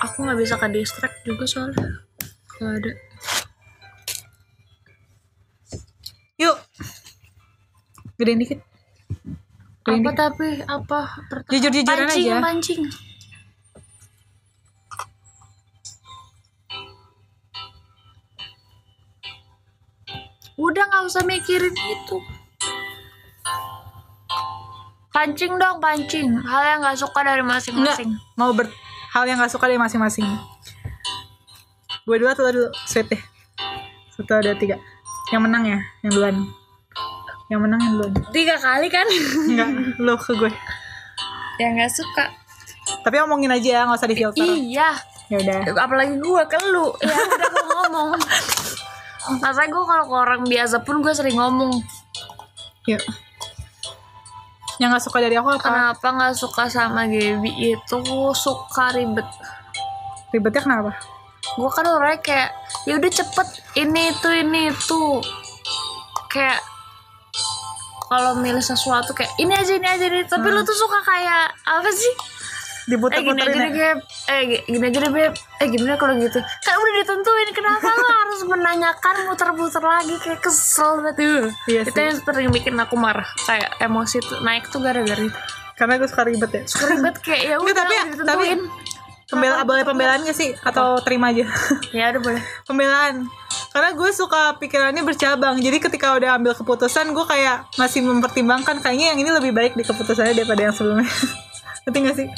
[0.00, 2.04] aku nggak bisa ke distract juga soalnya.
[2.48, 2.92] Kalau ada.
[6.40, 6.56] Yuk.
[8.16, 8.60] Gedein dikit.
[9.84, 10.16] Gede apa dikit.
[10.16, 10.48] tapi?
[10.64, 11.00] Apa?
[11.28, 12.82] Pertama jujur jujur pancing, pancing
[20.60, 22.16] udah nggak usah mikirin itu.
[25.10, 26.28] Pancing dong pancing.
[26.44, 28.14] Hal yang nggak suka dari masing-masing.
[28.36, 28.68] Mau ber
[29.10, 30.26] hal yang gak suka dari masing-masing.
[32.06, 33.22] Gue dulu atau dulu sweet deh.
[34.14, 34.76] Satu dua tiga.
[35.34, 35.78] Yang menang ya?
[36.06, 36.36] Yang duluan.
[37.50, 38.12] Yang menang yang duluan.
[38.30, 39.06] Tiga kali kan?
[39.50, 39.68] Enggak
[39.98, 40.50] lo ke gue.
[41.58, 42.24] Yang nggak suka.
[43.06, 44.90] Tapi omongin aja ya nggak usah di filter iya.
[45.30, 45.60] Ya udah.
[45.78, 46.94] Apalagi gue ke lu.
[47.02, 48.10] Ya udah gue ngomong.
[49.42, 51.78] Masa gue kalau ke orang biasa pun gue sering ngomong.
[52.88, 53.02] Yuk
[54.80, 55.60] yang gak suka dari aku apa?
[55.60, 57.76] Kenapa nggak suka sama Gaby?
[57.76, 58.00] Itu
[58.32, 59.28] suka ribet.
[60.32, 60.96] Ribetnya kenapa?
[61.60, 62.48] Gue kan orangnya kayak
[62.88, 65.02] ya udah cepet ini itu ini itu.
[66.32, 66.64] Kayak
[68.10, 71.90] kalau milih sesuatu kayak ini aja ini aja ini tapi lu tuh suka kayak apa
[71.94, 72.10] sih
[72.90, 73.92] eh gini aja deh ya
[74.28, 75.32] eh gi- gini aja deh Beb.
[75.56, 76.38] Eh gimana kalau gitu?
[76.40, 80.14] Kan udah ditentuin kenapa lu harus menanyakan muter-muter lagi?
[80.16, 81.14] Kayak kesel banget.
[81.16, 83.26] Tuh Iya itu yang sering bikin aku marah.
[83.40, 85.40] Kayak emosi tuh naik tuh gara-gara itu.
[85.74, 86.62] Karena gue suka ribet ya.
[86.62, 88.46] Ribet kayak ya udah tapi udah tapi
[89.26, 91.46] pembela boleh pembelaan gak sih atau terima aja?
[91.92, 92.42] Ya udah boleh.
[92.64, 93.14] Pembelaan.
[93.70, 95.54] Karena gue suka pikirannya bercabang.
[95.56, 99.82] Jadi ketika udah ambil keputusan gue kayak masih mempertimbangkan kayaknya yang ini lebih baik di
[99.82, 101.06] keputusannya daripada yang sebelumnya
[101.90, 102.28] ngerti gak sih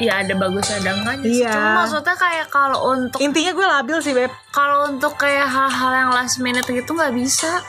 [0.00, 1.44] Iya ada bagus ada enggaknya sih.
[1.44, 1.52] Iya.
[1.52, 6.10] Cuma maksudnya kayak kalau untuk intinya gue labil sih beb kalau untuk kayak hal-hal yang
[6.10, 7.60] last minute gitu nggak bisa.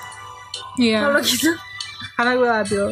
[0.79, 1.51] iya Kalau gitu.
[2.15, 2.85] karena gue labil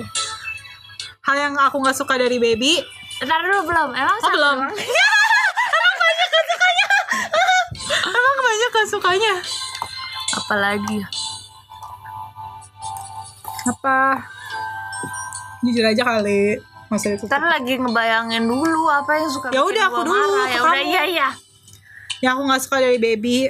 [1.24, 2.84] hal yang aku nggak suka dari baby
[3.20, 3.90] Ntar dulu belum.
[3.96, 4.76] Emang oh belum doang?
[5.76, 6.88] emang banyak gak sukanya
[8.16, 9.34] emang banyak gak sukanya
[10.36, 11.00] Apalagi
[13.68, 14.24] apa
[15.62, 16.56] jujur aja kali
[16.90, 20.48] masa itu Ntar lagi ngebayangin dulu apa yang suka Ya udah, aku dulu, marah.
[20.50, 21.30] Ya udah iya iya.
[22.20, 23.48] yang aku nggak suka dari baby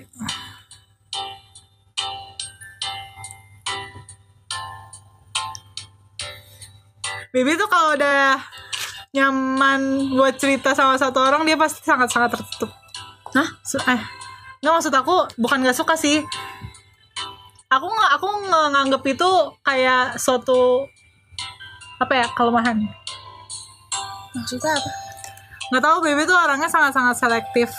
[7.31, 8.41] baby tuh kalau udah
[9.13, 9.81] nyaman
[10.13, 12.69] buat cerita sama satu orang dia pasti sangat sangat tertutup
[13.33, 13.47] Hah?
[13.61, 14.01] Su- eh
[14.59, 16.21] nggak maksud aku bukan nggak suka sih
[17.69, 19.29] aku nggak aku nganggep itu
[19.61, 20.85] kayak suatu
[22.01, 22.85] apa ya kelemahan
[24.33, 24.91] Maksudnya apa?
[25.69, 27.69] nggak tahu baby tuh orangnya sangat sangat selektif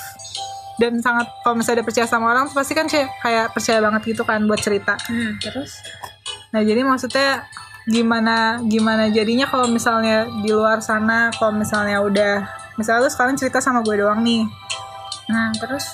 [0.79, 4.23] dan sangat kalau misalnya dia percaya sama orang pasti kan kayak kayak percaya banget gitu
[4.23, 5.83] kan buat cerita Hmm, terus?
[6.49, 7.51] nah jadi maksudnya
[7.85, 13.59] gimana gimana jadinya kalau misalnya di luar sana kalau misalnya udah misalnya lu sekarang cerita
[13.59, 14.47] sama gue doang nih
[15.27, 15.91] Hmm, terus?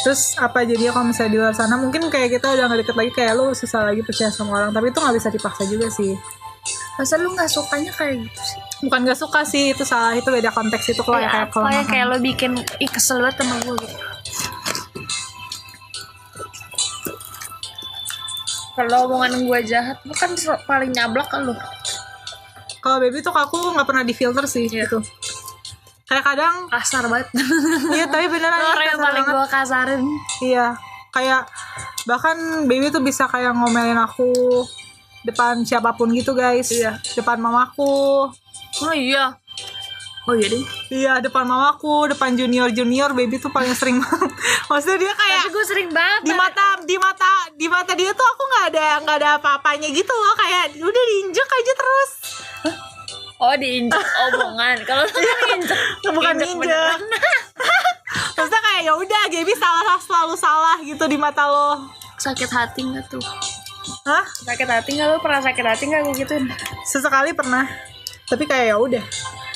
[0.00, 3.10] terus apa jadinya kalau misalnya di luar sana mungkin kayak kita udah nggak deket lagi
[3.12, 6.14] kayak lu susah lagi percaya sama orang tapi itu nggak bisa dipaksa juga sih
[6.94, 8.62] Masa lu nggak sukanya kayak gitu sih?
[8.82, 11.86] Bukan gak suka sih itu salah itu beda konteks itu kalau Kayak kayak ya kelemahan.
[11.86, 13.96] kayak lo bikin ih kesel banget sama gue gitu.
[18.72, 20.32] Kalau omongan gue jahat, lu kan
[20.64, 21.54] paling nyablak kan lu.
[22.80, 24.82] kalau baby tuh aku nggak pernah difilter sih Iya.
[24.82, 24.98] gitu
[26.02, 27.30] kayak kadang Kasar banget.
[27.94, 30.02] iya tapi beneran iya, orang yang paling gue kasarin.
[30.42, 30.66] Iya,
[31.08, 31.42] kayak
[32.02, 34.34] bahkan baby tuh bisa kayak ngomelin aku
[35.22, 36.68] depan siapa pun gitu guys.
[36.68, 36.98] Iya.
[37.14, 38.34] Depan mamaku.
[38.82, 39.24] Oh iya.
[40.22, 40.62] Oh iya deh.
[40.88, 44.30] Iya, depan mamaku, depan junior-junior baby tuh paling sering banget.
[44.70, 46.20] Maksudnya dia kayak Tapi gue sering banget.
[46.22, 50.10] di mata di mata di mata dia tuh aku nggak ada nggak ada apa-apanya gitu
[50.10, 52.10] loh kayak udah diinjek aja terus
[53.36, 54.78] Oh diinjek omongan.
[54.88, 55.78] Kalau lu kan injek.
[56.06, 57.02] bukan Injek injek beneran.
[58.38, 61.82] maksudnya kayak ya udah Gaby salah selalu salah gitu di mata lo
[62.14, 63.22] Sakit hati nggak tuh?
[64.06, 64.22] Hah?
[64.46, 66.46] Sakit hati nggak lu pernah sakit hati nggak gue gituin?
[66.84, 67.66] sesekali pernah
[68.32, 69.04] tapi kayak ya udah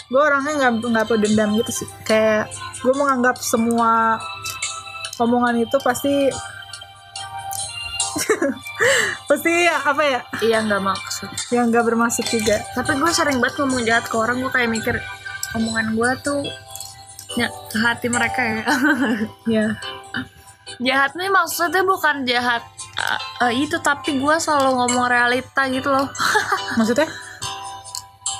[0.06, 2.52] gue orangnya nggak nggak pedendam gitu sih kayak
[2.84, 4.20] gue menganggap semua
[5.16, 6.28] omongan itu pasti
[9.28, 11.28] pasti apa ya Iya nggak maksud.
[11.52, 14.40] yang nggak bermaksud juga Tapi gue sering banget ngomong jahat ke orang.
[14.40, 14.96] Gue kayak mikir
[15.52, 16.40] omongan gue tuh
[17.36, 18.62] ya, ke hati mereka ya.
[19.60, 19.66] ya
[20.82, 22.60] jahat nih maksudnya bukan jahat
[22.98, 26.10] uh, uh, itu tapi gue selalu ngomong realita gitu loh.
[26.78, 27.06] maksudnya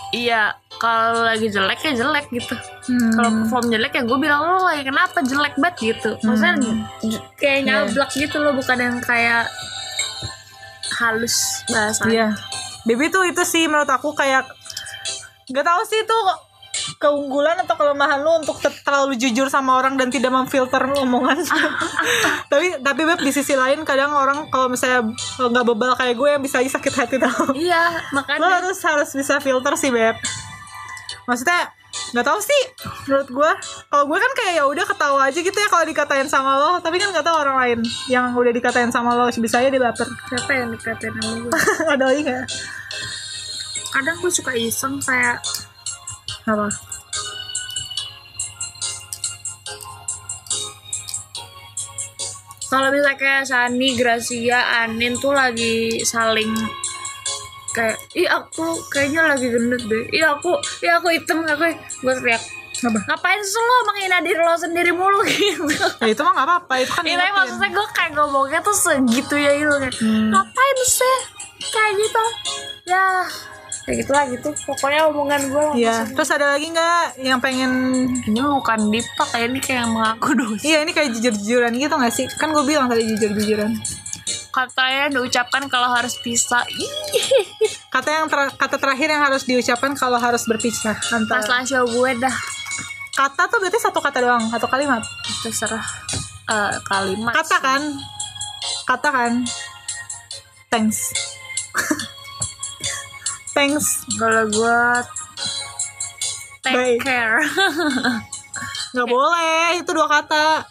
[0.09, 0.42] iya
[0.73, 2.55] kalau lagi jelek ya jelek gitu.
[2.87, 6.11] hmm, Kalau perform jelek ya gue bilang lo lagi kenapa jelek banget gitu.
[6.21, 6.55] Maksudnya
[7.03, 7.66] j- kayak Iya.
[7.83, 9.49] nyablak gitu loh bukan yang kayak
[10.97, 12.09] halus bahasanya.
[12.09, 12.29] iya
[12.83, 14.47] baby tuh itu sih menurut aku kayak
[15.47, 16.23] nggak tahu sih tuh
[17.01, 21.43] keunggulan atau kelemahan lu untuk ter- terlalu jujur sama orang dan tidak memfilter omongan
[22.53, 25.07] tapi tapi beb di sisi lain kadang orang kalau misalnya
[25.39, 27.53] nggak bebal kayak gue yang bisa aja sakit hati tau.
[27.53, 30.17] Iya lo makanya harus harus bisa filter sih beb.
[31.27, 31.73] Maksudnya
[32.12, 32.62] nggak tahu sih
[33.09, 33.51] menurut gue
[33.89, 36.71] kalau gue kan kayak ya udah ketawa aja gitu ya kalau dikatain sama lo.
[36.81, 37.79] Tapi kan nggak tahu orang lain
[38.11, 41.53] yang udah dikatain sama lo bisa aja dia baper siapa yang dikatain sama gue
[41.95, 42.45] ada lagi nggak?
[43.97, 45.41] Kadang gue suka iseng kayak
[46.47, 46.69] apa?
[52.67, 56.51] Kalau misalnya kayak Sani, Gracia, Anin tuh lagi saling
[57.71, 60.05] kayak ih aku kayaknya lagi gendut deh.
[60.11, 60.51] Ih aku
[60.83, 61.63] ih aku hitam aku
[62.03, 62.43] gue teriak
[62.77, 62.99] apa?
[63.07, 65.23] Ngapain sih lo menghina diri lo sendiri mulu?
[65.31, 65.63] Gitu.
[66.03, 67.33] Ya itu mah nggak apa-apa itu kan ingetin.
[67.33, 70.29] maksudnya gue kayak ngomongnya tuh segitu ya gitu kayak Hmm.
[70.35, 71.17] ngapain sih?
[71.71, 72.25] Kayak gitu.
[72.85, 73.05] Ya
[73.87, 74.49] kayak gitu lah gitu.
[74.66, 77.70] Pokoknya omongan gue Iya, terus ada lagi nggak yang pengen
[78.27, 80.62] ini bukan dipak kayak ini kayak yang mengaku dosa.
[80.66, 82.27] Iya ini kayak jujur-jujuran gitu gak sih?
[82.35, 83.70] Kan gue bilang tadi jujur-jujuran.
[84.51, 86.66] Katanya diucapkan kalau harus pisah.
[87.94, 91.87] Kata yang ter- kata terakhir yang harus diucapkan kalau harus berpisah pas antara lah show
[91.87, 92.37] gue dah.
[93.14, 95.01] Kata tuh berarti satu kata doang Atau kalimat.
[95.40, 95.87] Terserah.
[96.46, 97.83] Eh, kalimat Kata kan?
[98.85, 99.33] Kata kan?
[100.66, 101.36] Thanks
[103.57, 104.05] Thanks.
[104.21, 104.81] Kalau gue
[106.61, 107.01] take Baik.
[107.01, 107.40] care.
[108.97, 110.69] Gak boleh Itu dua kata.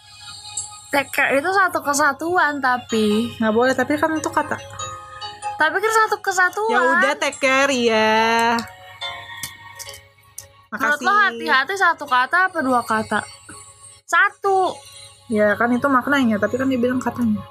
[0.93, 3.33] Take care itu satu kesatuan tapi.
[3.41, 4.61] Gak boleh tapi kan itu kata.
[5.57, 6.69] Tapi kan satu kesatuan.
[6.69, 8.61] Ya udah take care ya
[10.75, 11.07] menurut Makasih.
[11.07, 13.23] lo hati-hati satu kata apa dua kata?
[14.05, 14.75] Satu.
[15.31, 17.41] Ya kan itu maknanya, tapi kan dia bilang katanya.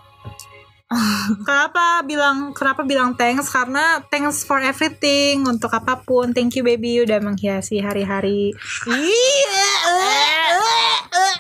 [1.49, 3.49] kenapa bilang kenapa bilang thanks?
[3.49, 6.37] Karena thanks for everything untuk apa pun.
[6.37, 8.53] Thank you baby udah menghiasi hari-hari.
[8.87, 9.71] Iya.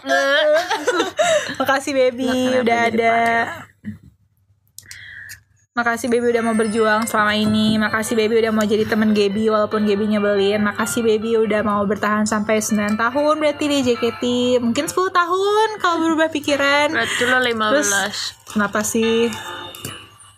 [1.61, 3.14] Makasih baby udah ada.
[5.74, 7.74] Makasih baby udah mau berjuang selama ini.
[7.82, 10.62] Makasih baby udah mau jadi temen Gaby walaupun Gaby nyebelin.
[10.62, 14.22] Makasih baby udah mau bertahan sampai 9 tahun berarti di JKT.
[14.62, 16.94] Mungkin 10 tahun kalau berubah pikiran.
[16.94, 17.90] berarti lo 15 Terus
[18.54, 19.26] kenapa sih?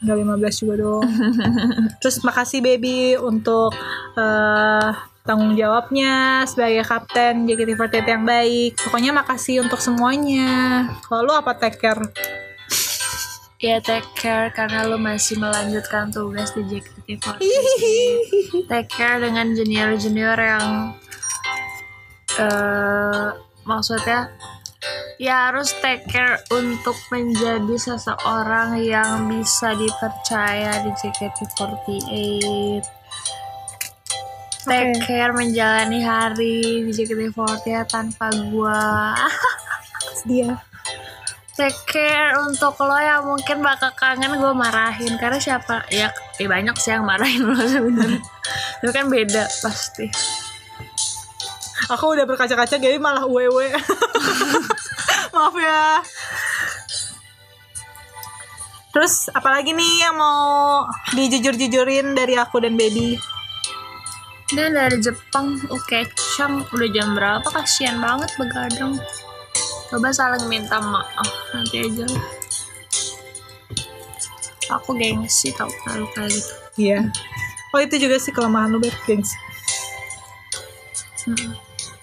[0.01, 1.05] Enggak 15 juga dong.
[2.01, 3.77] Terus makasih baby untuk
[4.17, 4.89] eh,
[5.21, 8.81] tanggung jawabnya sebagai kapten JKT48 yang baik.
[8.89, 10.89] Pokoknya makasih untuk semuanya.
[11.05, 12.01] Kalau lu apa take care?
[13.67, 17.43] Ya take care karena lo masih melanjutkan tugas di JKT48
[18.71, 20.95] take care dengan junior-junior yang
[22.39, 23.35] eh
[23.67, 24.31] maksudnya
[25.19, 32.87] ya harus take care untuk menjadi seseorang yang bisa dipercaya di JKT48
[34.63, 35.11] take Oke.
[35.11, 39.11] care menjalani hari di JKT48 tanpa gua
[40.27, 40.59] Dia.
[41.57, 45.17] Take care untuk lo yang mungkin bakal kangen gue marahin.
[45.17, 45.89] Karena siapa?
[45.89, 48.21] Ya, ya banyak sih yang marahin lo sebenarnya.
[48.85, 50.07] Itu kan beda pasti.
[51.91, 53.73] Aku udah berkaca-kaca Gaby malah wewe.
[55.35, 56.05] Maaf ya.
[58.93, 63.17] Terus apalagi nih yang mau dijujur-jujurin dari aku dan baby?
[64.47, 66.07] dia dari Jepang oke
[66.39, 67.49] Chang udah jam berapa?
[67.51, 68.95] Kasihan banget begadang
[69.87, 72.25] coba saling minta maaf nanti aja lah
[74.77, 77.09] aku gengsi tau kalau kayak gitu Iya.
[77.73, 79.33] Oh itu juga sih kelemahan lu Beb, gengsi.
[81.25, 81.57] Mm-mm.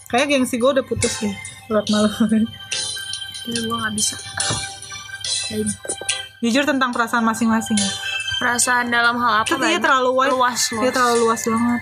[0.10, 1.30] Kayak gengsi gue udah putus deh
[1.70, 2.10] lewat malam.
[3.46, 4.18] jadi gue nggak bisa
[5.46, 5.70] Kayak.
[6.42, 7.78] Jujur tentang perasaan masing-masing.
[8.42, 10.34] perasaan dalam hal apa dia terlalu wide.
[10.36, 11.82] luas Dia luas terlalu luas banget.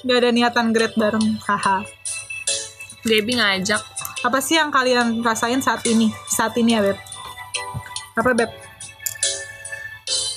[0.00, 1.26] Gak ada niatan grade bareng.
[1.46, 1.86] Haha.
[3.02, 3.80] Debbie ngajak
[4.20, 6.12] Apa sih yang kalian rasain saat ini?
[6.28, 6.98] Saat ini ya Beb?
[8.14, 8.50] Apa Beb?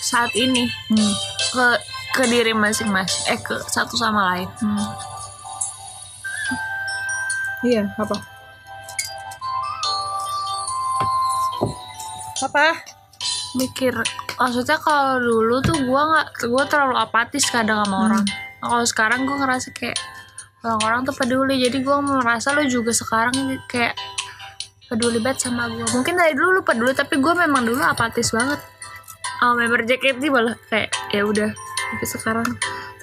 [0.03, 1.13] saat ini Hmm.
[1.49, 1.65] ke
[2.13, 4.87] ke diri masing-masing eh ke satu sama lain Hmm.
[7.63, 8.13] Iya, apa?
[12.43, 12.75] Apa?
[13.53, 13.93] mikir
[14.35, 18.05] maksudnya kalau dulu tuh gua nggak gua terlalu apatis kadang sama Hmm.
[18.09, 18.25] orang
[18.59, 19.93] kalau sekarang gua ngerasa kayak
[20.63, 23.99] orang-orang tuh peduli jadi gua merasa lo juga sekarang kayak
[24.87, 28.63] peduli banget sama gua mungkin dari dulu lu peduli tapi gua memang dulu apatis banget
[29.43, 32.47] sama member JKT malah kayak ya udah tapi sekarang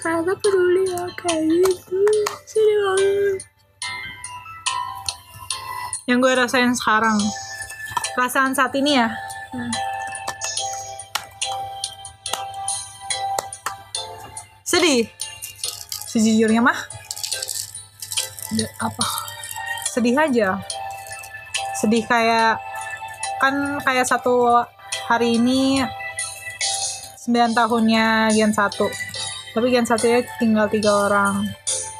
[0.01, 2.01] ternyata peduli ya kayak gitu
[2.49, 3.39] sedih banget
[6.09, 7.15] Yang gue rasain sekarang.
[8.17, 9.07] Perasaan saat ini ya.
[9.53, 9.71] Hmm.
[14.65, 15.07] Sedih.
[16.11, 16.75] sejujurnya mah
[18.79, 19.05] apa?
[19.87, 20.59] Sedih aja.
[21.77, 22.59] Sedih kayak
[23.41, 24.63] kan kayak satu
[25.09, 25.81] hari ini
[27.25, 28.69] 9 tahunnya Gen 1
[29.51, 31.47] tapi Gen 1 ya tinggal tiga orang.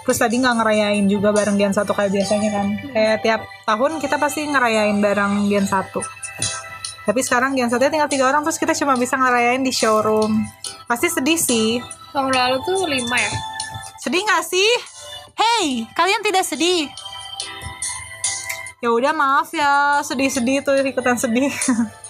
[0.02, 2.68] Terus tadi nggak ngerayain juga bareng Gen 1 kayak biasanya kan.
[2.94, 6.22] Kayak tiap tahun kita pasti ngerayain bareng Gen 1
[7.02, 10.46] tapi sekarang Gen 1 nya tinggal tiga orang terus kita cuma bisa ngerayain di showroom.
[10.86, 11.82] Pasti sedih sih.
[12.14, 13.32] Tahun lalu tuh lima ya?
[13.98, 14.70] Sedih gak sih?
[15.36, 16.90] Hey, kalian tidak sedih?
[18.82, 21.52] Ya udah maaf ya, sedih-sedih tuh ikutan sedih.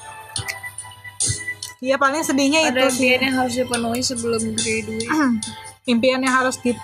[1.81, 3.09] Iya paling sedihnya ada itu sih.
[3.09, 5.09] impian yang harus dipenuhi sebelum graduate
[5.89, 6.77] Impian yang harus di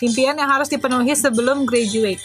[0.00, 2.16] impian yang harus dipenuhi sebelum graduate.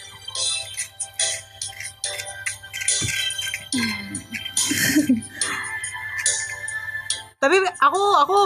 [7.43, 8.39] Tapi aku aku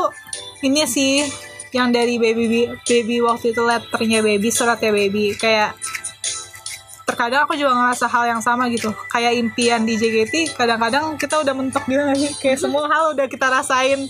[0.65, 1.21] ini sih
[1.71, 5.35] yang dari baby baby waktu itu letternya baby suratnya baby.
[5.35, 5.75] Kayak
[7.07, 8.91] terkadang aku juga ngerasa hal yang sama gitu.
[9.11, 12.31] Kayak impian di JKT kadang-kadang kita udah mentok gitu sih?
[12.39, 14.07] Kayak semua hal udah kita rasain.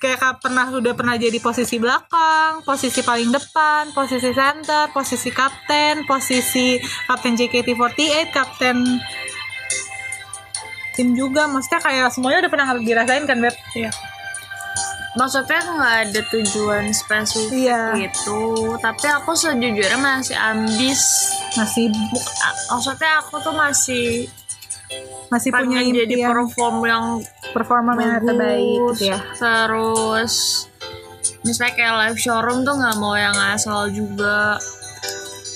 [0.00, 6.08] Kayak ka- pernah udah pernah jadi posisi belakang posisi paling depan posisi center posisi kapten
[6.08, 8.80] posisi kapten JKT48 kapten
[10.96, 11.44] tim juga.
[11.52, 13.52] Maksudnya kayak semuanya udah pernah dirasain kan beb?
[13.76, 13.92] Iya.
[15.12, 17.82] Maksudnya nggak ada tujuan spesifik Iya.
[17.98, 18.40] gitu.
[18.76, 21.00] Tapi aku sejujurnya masih ambis.
[21.52, 22.30] Masih Buk-
[22.68, 24.30] maksudnya aku tuh masih
[25.28, 27.04] masih punya pengen jadi impian perform yang
[27.50, 29.18] performa yang terbaik gitu ya.
[29.34, 30.66] Terus
[31.42, 34.58] misalnya kayak live showroom tuh nggak mau yang asal juga.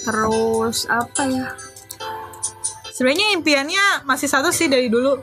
[0.02, 1.46] Terus apa ya?
[2.90, 5.18] Sebenarnya impiannya masih satu sih dari dulu.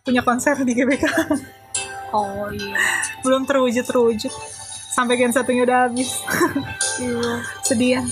[0.00, 1.04] Punya konser di GBK
[2.14, 2.76] oh iya.
[3.24, 4.32] Belum terwujud terwujud
[4.92, 6.10] sampai gen satunya udah habis.
[6.98, 7.46] Iya.
[7.62, 8.02] Sedih ya.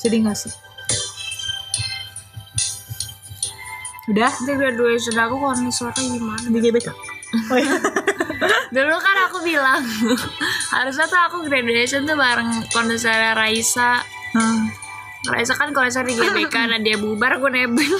[0.00, 0.48] Sedih gak sih?
[4.08, 4.32] Udah?
[4.32, 6.40] Nanti graduation aku konsernya gimana?
[6.48, 6.88] Di GBK
[7.50, 7.76] oh, iya.
[8.74, 9.82] dulu kan aku bilang
[10.74, 14.02] harusnya tuh aku graduation tuh bareng konser Raisa.
[14.34, 14.70] Hmm.
[15.28, 17.92] Raisa kan konser di GBK nah dia bubar gue nebeng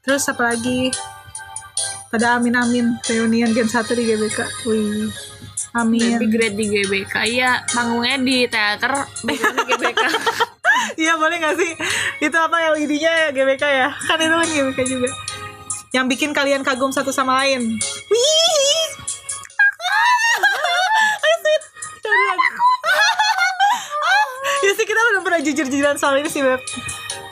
[0.00, 0.88] terus apa lagi
[2.10, 5.12] pada amin amin reunian gen 1 di GBK wih
[5.76, 10.02] amin Tapi grade di GBK iya panggungnya di teater di GBK
[10.96, 11.70] Iya boleh gak sih?
[12.24, 13.88] Itu apa yang ide-nya ya GBK ya?
[13.92, 15.10] Kan itu kan GBK juga.
[15.92, 17.78] Yang bikin kalian kagum satu sama lain.
[18.10, 18.88] Wih.
[22.10, 22.48] Lagi.
[24.66, 26.60] ya sih kita belum pernah jujur-jujuran soal ini sih Beb.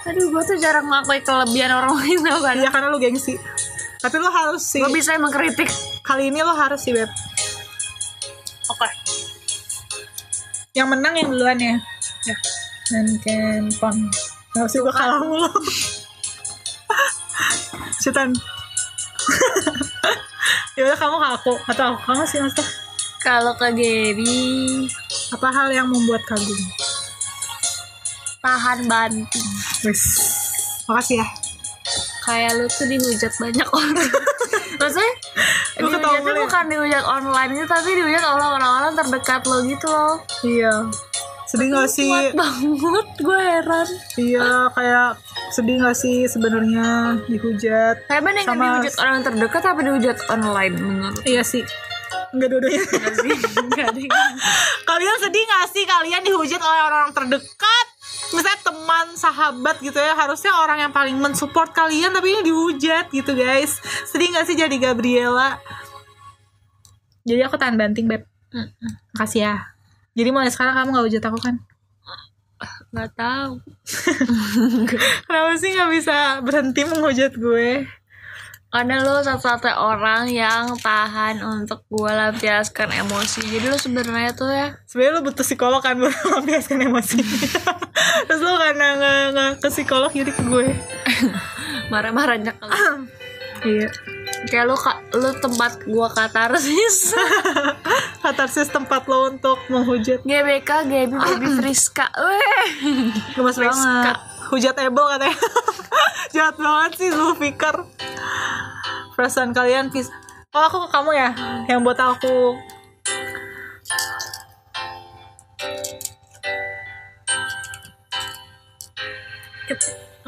[0.08, 3.36] Aduh gue tuh jarang mengakui kelebihan orang lain tau kan Iya karena lu gengsi.
[4.00, 4.80] Tapi lu harus sih.
[4.80, 5.68] gue bisa mengkritik
[6.00, 7.10] Kali ini lu harus sih Beb.
[8.72, 8.88] oke
[10.72, 11.76] Yang menang yang duluan ya.
[12.24, 12.36] Ya.
[12.88, 13.96] Dan Ken Pon.
[14.56, 15.50] Gak usah gue kalah mulu.
[18.02, 18.32] Cetan.
[20.78, 22.64] ya udah kamu ke aku atau aku kamu sih maksudnya
[23.18, 24.86] kalau ke Gaby
[25.34, 26.56] apa hal yang membuat kagum
[28.48, 29.48] tahan banting.
[29.82, 30.02] Wes
[30.84, 31.28] makasih ya.
[32.22, 34.08] Kayak lu tuh dihujat banyak orang.
[34.78, 35.12] Maksudnya
[35.78, 36.38] Lu dihujatnya ya?
[36.38, 40.16] bukan dihujat online gitu tapi dihujat oleh orang-orang terdekat lo gitu loh.
[40.42, 40.74] Iya.
[41.46, 42.04] Sedih gak sih?
[42.06, 43.88] kuat banget gue heran.
[44.16, 45.08] Iya kayak
[45.50, 48.04] sedih gak sih sebenarnya dihujat?
[48.06, 51.64] Kayak mendingan Sama- dihujat orang terdekat tapi dihujat online menurut iya sih.
[52.28, 52.84] Enggak dua-duanya.
[52.84, 53.32] Gak sih
[53.70, 54.12] Gak ada yang-
[54.84, 55.84] Kalian sedih gak sih?
[55.84, 57.86] Kalian dihujat oleh orang terdekat
[58.28, 60.12] Misalnya teman, sahabat gitu ya.
[60.12, 63.80] Harusnya orang yang paling mensupport kalian Tapi ini dihujat gitu guys.
[64.08, 65.56] Sedih gak sih jadi Gabriela?
[67.24, 68.24] Jadi aku tahan banting Beb.
[69.16, 69.54] Makasih ya.
[70.16, 71.56] Jadi mulai sekarang kamu gak hujat aku kan?
[72.90, 73.60] Gak tahu.
[75.28, 77.84] Kenapa sih gak bisa berhenti menghujat gue
[78.68, 83.48] Karena lo satu-satunya orang yang tahan untuk gue lampiaskan emosi.
[83.48, 87.18] Jadi lo sebenarnya tuh ya sebenarnya lu butuh psikolog kan buat melampiaskan emosi.
[88.28, 90.76] Terus lu karena nggak nggak ke psikolog jadi ke gue.
[91.88, 93.08] Marah-marahnya kalau
[93.64, 93.88] iya
[94.46, 97.10] Kayak ka- lo tempat gue katarsis.
[98.24, 100.22] Katarsis tempat lo untuk menghujat.
[100.22, 102.06] GBK, Gaby, Baby Friska.
[102.14, 102.66] Weh.
[103.34, 104.14] Gemes banget.
[104.54, 105.34] Hujat ebo katanya.
[106.34, 107.74] Jahat banget sih lu pikir
[109.18, 110.06] perasaan kalian pis
[110.54, 111.30] oh aku ke kamu ya?
[111.66, 112.54] Yang buat aku.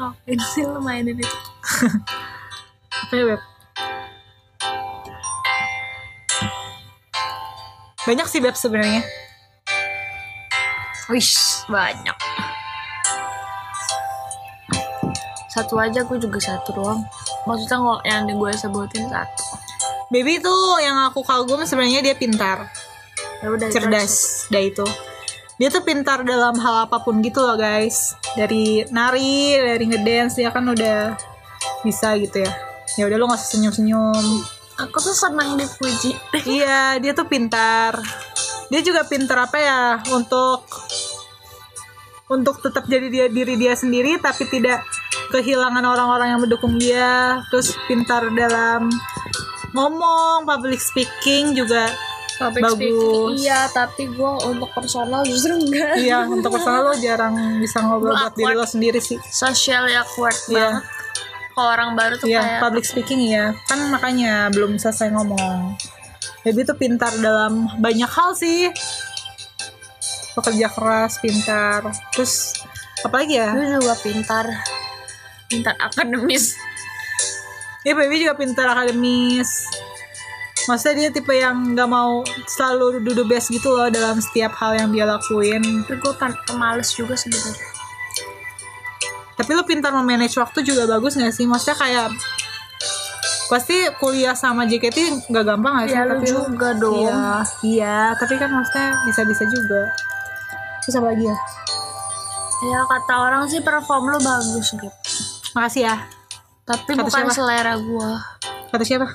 [0.01, 0.41] Oh, ini
[0.81, 1.29] mainin itu
[3.05, 3.41] apa ya beb
[8.09, 9.05] banyak sih beb sebenarnya.
[11.11, 12.17] Wish, banyak.
[15.51, 17.03] Satu aja gue juga satu doang.
[17.43, 19.43] Maksudnya nggak yang di gue sebutin satu.
[20.11, 22.67] baby tuh yang aku kagum sebenarnya dia pintar.
[23.43, 24.83] Ya udah cerdas dah itu.
[25.55, 28.15] Dia tuh pintar dalam hal apa pun gitu loh guys.
[28.35, 31.15] Dari nari dari ngedance dia kan udah
[31.85, 32.51] bisa gitu ya.
[32.99, 34.25] Ya udah lo nggak usah senyum senyum
[34.79, 36.15] Aku tuh senang dipuji.
[36.47, 37.99] iya dia tuh pintar
[38.67, 40.63] dia juga pintar apa ya untuk
[42.27, 44.79] untuk tetap jadi dia diri dia sendiri tapi tidak
[45.29, 48.87] kehilangan orang-orang yang mendukung dia terus pintar dalam
[49.71, 51.91] ngomong public speaking juga
[52.41, 52.73] Public Bagus.
[52.73, 55.93] speaking, iya, tapi gue untuk personal justru enggak.
[56.01, 60.81] iya untuk personal lo jarang bisa ngobrol buat diri lo sendiri sih Social awkward Iya.
[60.81, 60.83] banget.
[61.51, 63.51] Kalau orang baru tuh Iya, kayak public speaking ya.
[63.67, 65.75] Kan makanya belum selesai ngomong.
[66.47, 68.71] Baby tuh pintar dalam banyak hal sih.
[70.33, 71.85] Pekerja keras, pintar.
[72.15, 72.55] Terus
[73.03, 73.51] apalagi ya?
[73.51, 74.45] lu juga pintar.
[75.51, 76.55] Pintar akademis.
[77.83, 79.67] Ya baby juga pintar akademis.
[80.69, 84.89] Maksudnya dia tipe yang nggak mau selalu duduk best gitu loh dalam setiap hal yang
[84.93, 85.61] dia lakuin.
[85.83, 86.13] Tapi gue
[86.45, 87.70] pemalas juga sebenarnya.
[89.41, 91.49] Tapi lo pintar memanage waktu juga bagus gak sih?
[91.49, 92.07] Maksudnya kayak
[93.49, 95.97] pasti kuliah sama JKT nggak gampang gak sih?
[95.97, 96.95] Ya, lu Tapi lo- juga dong.
[97.01, 97.25] Iya,
[97.65, 97.97] iya.
[98.15, 99.89] Tapi kan maksudnya bisa-bisa juga.
[100.81, 101.37] Terus apa lagi ya?
[102.61, 104.85] Ya kata orang sih perform lu bagus gitu.
[105.51, 105.95] Makasih ya.
[106.61, 107.33] Tapi Kata bukan siapa?
[107.33, 108.21] selera gua.
[108.69, 109.07] Kata siapa?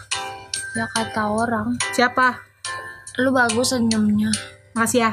[0.74, 1.78] Ya kata orang.
[1.94, 2.42] Siapa?
[3.22, 4.28] Lu bagus senyumnya.
[4.74, 5.10] Makasih ya.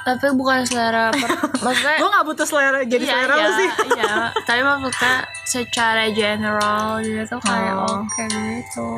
[0.00, 1.28] Tapi bukan selera per
[1.64, 3.68] maksudnya Gue gak butuh selera jadi iya, selera iya, lu sih.
[3.92, 4.14] iya.
[4.42, 8.00] Tapi maksudnya secara general gitu kayak Oh.
[8.02, 8.88] oke gitu.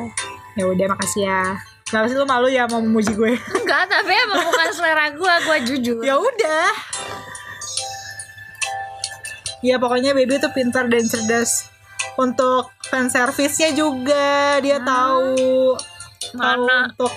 [0.53, 1.43] Ya udah makasih ya.
[1.83, 3.35] Kenapa sih lu malu ya mau memuji gue?
[3.59, 6.01] Enggak, tapi emang bukan selera gua, gua jujur.
[6.01, 6.67] ya udah.
[9.61, 11.71] Ya pokoknya baby tuh pintar dan cerdas.
[12.13, 15.33] Untuk fan service-nya juga dia tahu.
[15.33, 15.92] Tahu
[16.33, 16.89] Mana?
[16.89, 17.13] untuk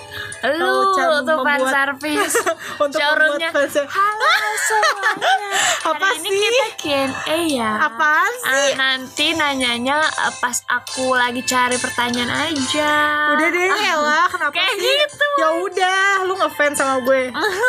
[0.53, 2.35] Lu tuh fan service.
[2.83, 3.49] untuk Showroomnya.
[3.89, 5.33] Halo semuanya.
[5.89, 6.37] Apa Hari ini sih?
[6.43, 7.71] kita Q&A ya.
[7.81, 8.71] Apaan Ah, sih?
[8.75, 12.93] nanti nanyanya eh, pas aku lagi cari pertanyaan aja.
[13.33, 14.85] Udah deh, lah kenapa Kayak sih?
[14.85, 15.27] gitu.
[15.37, 17.21] Ya udah, lu ngefans sama gue.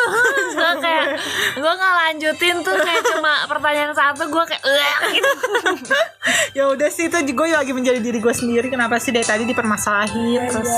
[0.59, 1.05] gue kayak
[1.55, 4.61] gue nggak lanjutin tuh kayak cuma pertanyaan satu gue kayak
[5.09, 5.31] gitu.
[6.53, 8.67] ya udah sih itu gue lagi menjadi diri gue sendiri.
[8.67, 10.69] Kenapa sih dari tadi dipermasalahin terus?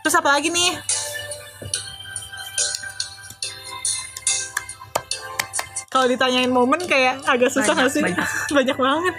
[0.00, 0.78] Terus apa lagi nih?
[5.88, 8.02] Kalau ditanyain momen kayak agak susah Banyak, gak sih?
[8.04, 8.26] banyak.
[8.56, 9.16] banyak banget.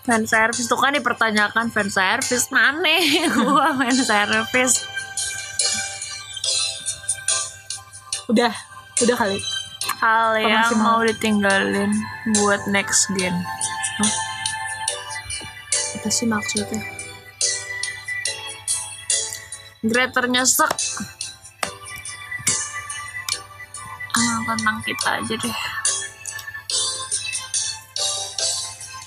[0.00, 2.82] fan service tuh kan dipertanyakan fan service mana
[3.30, 4.82] gue fan service
[8.26, 8.50] Udah,
[8.98, 9.38] udah kali.
[10.00, 11.06] hal yang masih mau mau?
[11.06, 11.94] ditinggalin
[12.34, 13.30] buat next gen
[14.00, 14.12] Hah?
[15.94, 16.80] apa sih maksudnya
[19.80, 20.68] Greater nyesek
[24.12, 25.56] ah, tentang kita aja deh.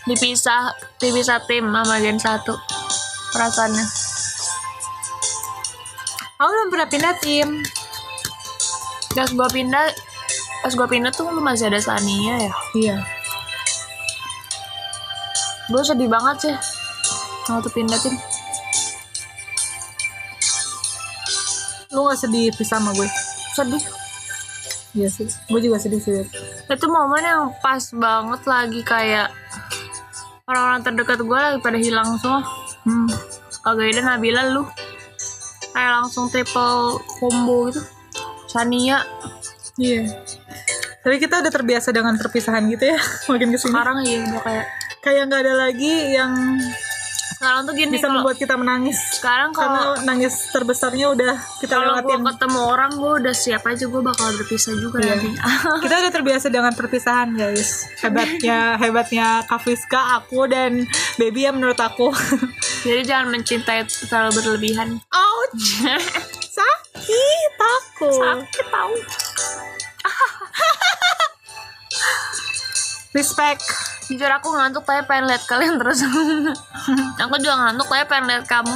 [0.10, 2.42] Dipisah dipisah tim sama gen 1
[3.38, 3.86] perasaannya.
[6.42, 7.62] Aku belum pernah pindah tim.
[9.14, 9.94] pas gua pindah
[10.66, 12.54] pas gua pindah tuh lu masih ada Sania ya?
[12.74, 12.98] Iya.
[15.64, 16.56] gue sedih banget sih
[17.48, 18.12] waktu pindah tim
[21.94, 23.08] Lu gak sedih pisah sama gue?
[23.54, 23.84] sedih
[24.94, 25.26] Iya sih.
[25.50, 26.22] Gue juga sedih sih.
[26.66, 29.34] Itu momen yang pas banget lagi kayak
[30.46, 32.44] orang-orang terdekat gue lagi pada hilang semua
[32.84, 33.08] Hmm.
[33.64, 34.68] kagak ada Nabila lu
[35.72, 37.80] kayak langsung triple combo gitu
[38.46, 39.00] Sania
[39.80, 40.04] Iya.
[41.00, 43.00] Tapi kita udah terbiasa dengan perpisahan gitu ya.
[43.32, 43.72] Makin ke sini.
[43.72, 44.66] sekarang iya udah kayak
[45.00, 46.32] Kayak nggak ada lagi yang
[47.44, 48.98] sekarang tuh gini bisa kalau membuat kita menangis.
[49.14, 52.20] sekarang kalau Karena nangis terbesarnya udah kita kalau lewatin.
[52.24, 55.12] ketemu orang gue udah siap aja gue bakal berpisah juga Iya.
[55.14, 55.30] nanti.
[55.84, 57.70] Kita udah terbiasa dengan perpisahan guys.
[58.00, 62.16] Hebatnya hebatnya Kafiska aku dan baby ya menurut aku.
[62.86, 65.04] Jadi jangan mencintai terlalu berlebihan.
[65.10, 65.84] Ouch.
[66.56, 68.10] Sakit aku.
[68.14, 68.94] Sakit tau
[73.14, 73.61] respect.
[74.09, 76.03] Jujur aku ngantuk tapi pengen lihat kalian terus.
[77.24, 78.74] aku juga ngantuk tapi pengen lihat kamu.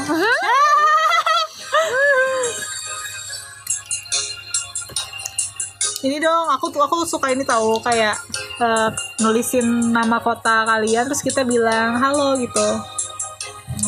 [6.05, 8.13] ini dong aku tuh aku suka ini tahu kayak
[8.61, 12.67] eh, nulisin nama kota kalian terus kita bilang halo gitu.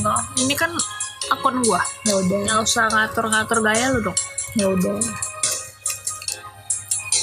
[0.01, 0.21] Enggak.
[0.41, 0.73] Ini kan
[1.31, 1.79] akun gua.
[2.03, 2.39] Ya udah.
[2.49, 4.17] Nggak usah ngatur-ngatur gaya lu dong.
[4.57, 4.97] Ya udah.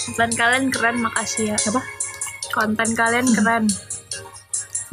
[0.07, 1.59] Konten kalian keren makasih ya.
[1.59, 1.96] Apa
[2.57, 3.65] konten kalian keren.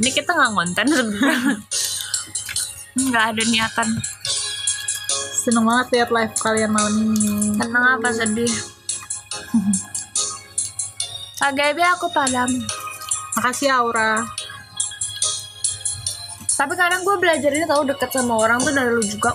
[0.03, 1.55] Ini kita nggak konten sebenarnya.
[2.99, 3.89] Nggak ada niatan.
[5.39, 7.55] Seneng banget lihat live kalian malam ini.
[7.55, 8.53] Seneng apa sedih?
[11.39, 12.51] KGB aku padam.
[13.39, 14.20] Makasih Aura.
[16.53, 19.32] Tapi kadang gue belajar ini tau deket sama orang tuh dari lu juga.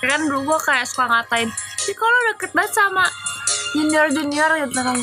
[0.00, 1.48] Kan dulu gue kayak suka ngatain
[1.84, 3.04] sih kalau deket banget sama
[3.74, 4.96] junior junior gitu kan.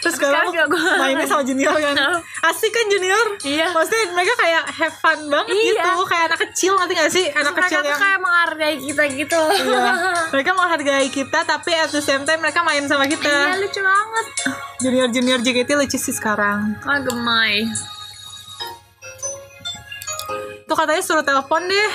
[0.00, 1.94] Terus sekarang gua- mainnya sama junior kan?
[2.42, 3.26] Asik kan junior?
[3.38, 3.68] Iya.
[3.68, 5.84] maksudnya mereka kayak have fun banget Iya.
[5.84, 5.92] gitu.
[6.06, 7.24] Kayak anak kecil ngerti gak sih?
[7.28, 9.40] Anak mereka kecil tuh yang kayak menghargai kita gitu.
[9.52, 9.84] Iya.
[10.32, 14.26] mereka menghargai kita tapi at the same time mereka main sama Iya kita lucu banget.
[14.78, 16.80] Junior junior JKT lucu sih sekarang.
[16.80, 17.68] Ah gemai.
[20.64, 21.90] Tuh katanya suruh telepon deh.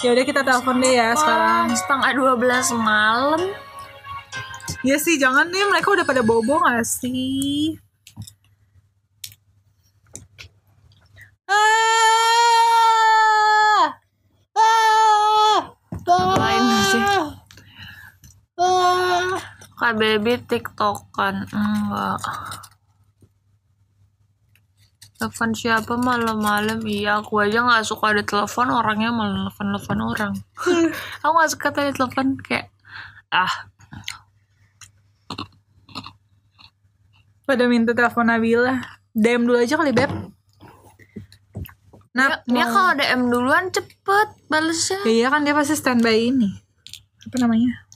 [0.00, 1.66] Ya udah kita telepon deh ya sekarang.
[1.66, 3.40] Ah, setengah 12 malam
[4.88, 7.76] ya sih jangan deh mereka udah pada bobo gak sih?
[11.50, 13.86] Ah
[14.56, 15.60] ah
[16.06, 17.02] Ngapain sih?
[18.60, 19.36] ah
[19.80, 22.20] Kak baby tiktokan enggak.
[25.20, 26.80] Telepon siapa malam-malam?
[26.84, 30.32] Iya aku aja nggak suka ada telepon orangnya malah telepon telepon orang.
[31.24, 32.72] Aku nggak suka tadi telepon kayak
[33.28, 33.68] ah
[37.50, 38.78] pada minta telepon Nabila
[39.10, 40.28] DM dulu aja kali beb dia,
[42.12, 46.46] Nap, dia mau- kalau DM duluan cepet balesnya Iya kan dia pasti standby ini.
[47.22, 47.86] Apa namanya?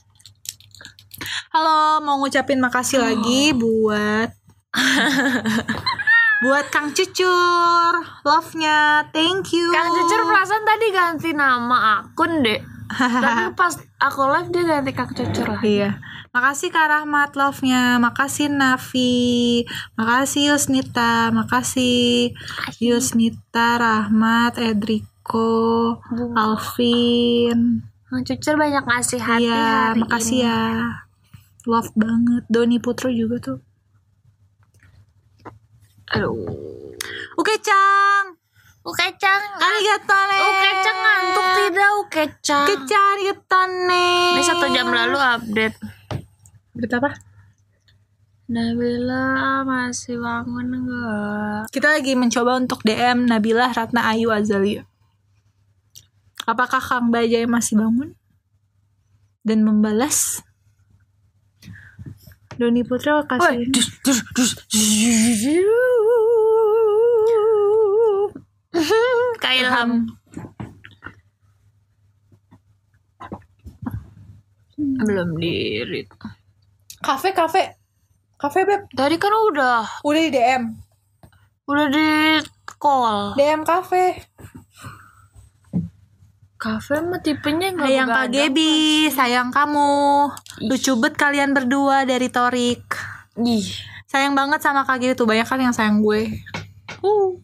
[1.49, 4.31] Halo, mau ngucapin makasih lagi buat
[6.43, 7.91] buat Kang Cucur.
[8.21, 9.05] Love-nya.
[9.11, 9.65] Thank you.
[9.69, 12.59] Kang Cucur perasaan tadi ganti nama akun deh
[13.25, 15.89] tapi pas aku live dia ganti Kang Cucur lah Iya.
[16.35, 17.95] Makasih Kak Rahmat love-nya.
[17.95, 19.63] Makasih Nafi.
[19.95, 21.31] Makasih Yusnita.
[21.31, 22.35] Makasih
[22.83, 25.95] Yusnita, Rahmat, Edriko,
[26.35, 27.87] Alvin.
[28.11, 30.47] Kang Cucur banyak ngasih hati Iya, hari makasih ini.
[30.51, 30.63] ya.
[31.71, 32.43] Love banget.
[32.51, 33.59] Doni Putro juga tuh.
[36.11, 36.35] aduh
[37.39, 38.35] Oke, Cang.
[38.85, 40.37] Ukecang Arigato ne.
[40.45, 44.07] Ukecang ngantuk tidak Ukecang Ukecang arigato ne.
[44.37, 45.94] Ini satu jam lalu update
[46.75, 47.15] Berita apa?
[48.51, 51.71] Nabila masih bangun enggak?
[51.71, 54.83] Kita lagi mencoba untuk DM Nabila Ratna Ayu Azalia.
[56.45, 58.13] Apakah Kang Bajai masih bangun?
[59.41, 60.43] Dan membalas?
[62.59, 63.71] Doni Putra kasih
[69.39, 70.11] Kak Ilham
[74.75, 76.03] belum diri.
[77.05, 77.63] Kafe, kafe.
[78.35, 78.81] Kafe, Beb.
[78.91, 80.63] Tadi kan udah, Udah di DM.
[81.65, 82.07] udah di
[82.77, 83.37] call.
[83.37, 84.25] DM kafe.
[86.57, 88.75] Kafe mah tipenya enggak Sayang Kak Gebi,
[89.13, 89.93] sayang kamu.
[90.65, 92.81] Lucu bet kalian berdua dari Torik.
[93.37, 93.65] Ih,
[94.05, 96.41] Sayang banget sama Kak Gebi tuh banyak kan yang sayang gue.
[97.05, 97.37] Uh.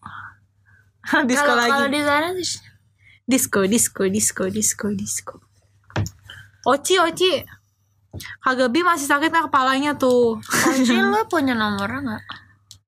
[1.29, 1.69] disco kalau lagi.
[1.69, 2.61] kalau di sana sih
[3.25, 5.35] Disco, disco, disco, disco, disco.
[6.67, 7.31] Oci, Oci.
[8.17, 10.35] Kak Gebi masih sakit nggak kepalanya tuh?
[10.43, 12.23] Kunci lo punya nomornya nggak?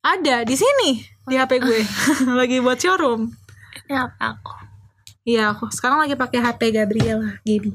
[0.04, 1.80] Ada di sini di HP gue.
[2.40, 3.32] lagi buat showroom.
[3.88, 4.54] Ini apa aku?
[5.24, 7.72] Iya, aku sekarang lagi pakai HP Gabriela, Gebi.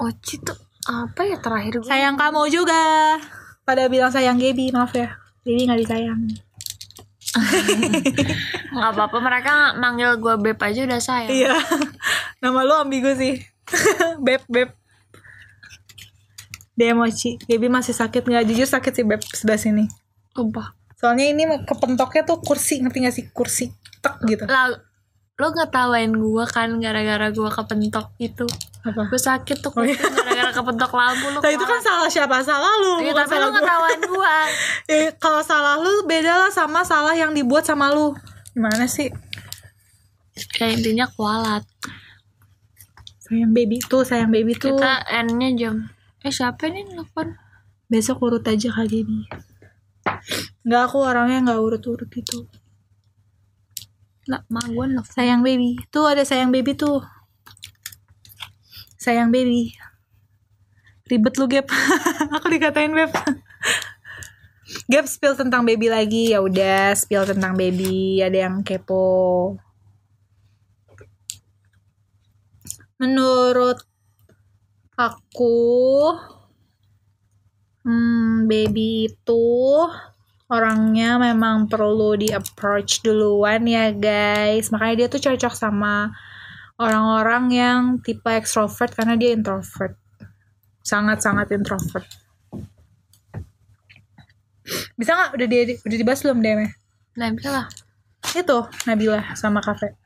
[0.00, 0.56] Oci tuh
[0.88, 1.88] apa ya terakhir gue?
[1.88, 3.20] Sayang kamu juga.
[3.68, 5.12] Pada bilang sayang Gebi, maaf ya.
[5.44, 6.20] Gebi nggak disayang.
[8.74, 11.28] nggak apa-apa mereka manggil gue beb aja udah sayang.
[11.28, 11.54] Iya.
[12.40, 13.36] Nama lu ambigu sih.
[14.24, 14.79] beb, beb.
[16.80, 17.36] Dia emoji.
[17.44, 18.48] Gebi masih sakit nggak?
[18.48, 19.84] Jujur sakit sih beb sebelah sini.
[20.32, 20.72] Sumpah.
[20.96, 23.24] Soalnya ini kepentoknya tuh kursi, ngerti gak sih?
[23.32, 23.68] Kursi.
[24.00, 24.48] Tek gitu.
[24.48, 24.72] Lah,
[25.36, 28.48] lo ngetawain gue kan gara-gara gue kepentok itu.
[28.80, 29.12] Apa?
[29.12, 31.40] Gue sakit tuh kuping gara-gara kepentok lampu lo.
[31.44, 32.40] Nah itu kan salah siapa?
[32.40, 33.04] Salah lu.
[33.04, 33.56] Iya, bukan tapi salah lo gua.
[33.60, 34.36] ngetawain gue.
[34.96, 38.16] Eh, kalau salah lu beda lah sama salah yang dibuat sama lu.
[38.56, 39.12] Gimana sih?
[40.56, 41.64] ya intinya kualat.
[43.20, 44.76] Sayang baby tuh, sayang baby tuh.
[44.76, 45.76] Kita N-nya jam.
[46.20, 47.36] Eh siapa nih nelfon?
[47.90, 49.20] Besok urut aja kali ini.
[50.62, 52.46] Enggak, aku orangnya nggak urut-urut gitu.
[54.28, 55.14] Lah, mak gue nelfon.
[55.16, 55.80] Sayang baby.
[55.88, 57.00] Tuh ada sayang baby tuh.
[59.00, 59.72] Sayang baby.
[61.08, 61.66] Ribet lu, Gap.
[62.38, 63.10] Aku dikatain, Beb.
[64.86, 66.30] Gap spill tentang baby lagi.
[66.30, 68.22] Ya udah, spill tentang baby.
[68.22, 69.58] Ada yang kepo.
[73.00, 73.80] menurut
[75.00, 75.56] aku
[77.88, 79.48] hmm, baby itu
[80.50, 84.68] orangnya memang perlu di approach duluan ya guys.
[84.68, 86.12] Makanya dia tuh cocok sama
[86.76, 89.96] orang-orang yang tipe extrovert karena dia introvert.
[90.84, 92.04] Sangat-sangat introvert.
[94.98, 95.30] Bisa nggak?
[95.38, 96.60] Udah di udah dibahas belum DM
[97.48, 97.66] lah.
[98.30, 99.96] Itu Nabila sama kafe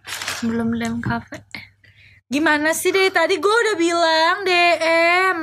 [0.41, 1.43] Belum DM cafe
[2.33, 5.39] gimana sih dari tadi gue udah bilang DM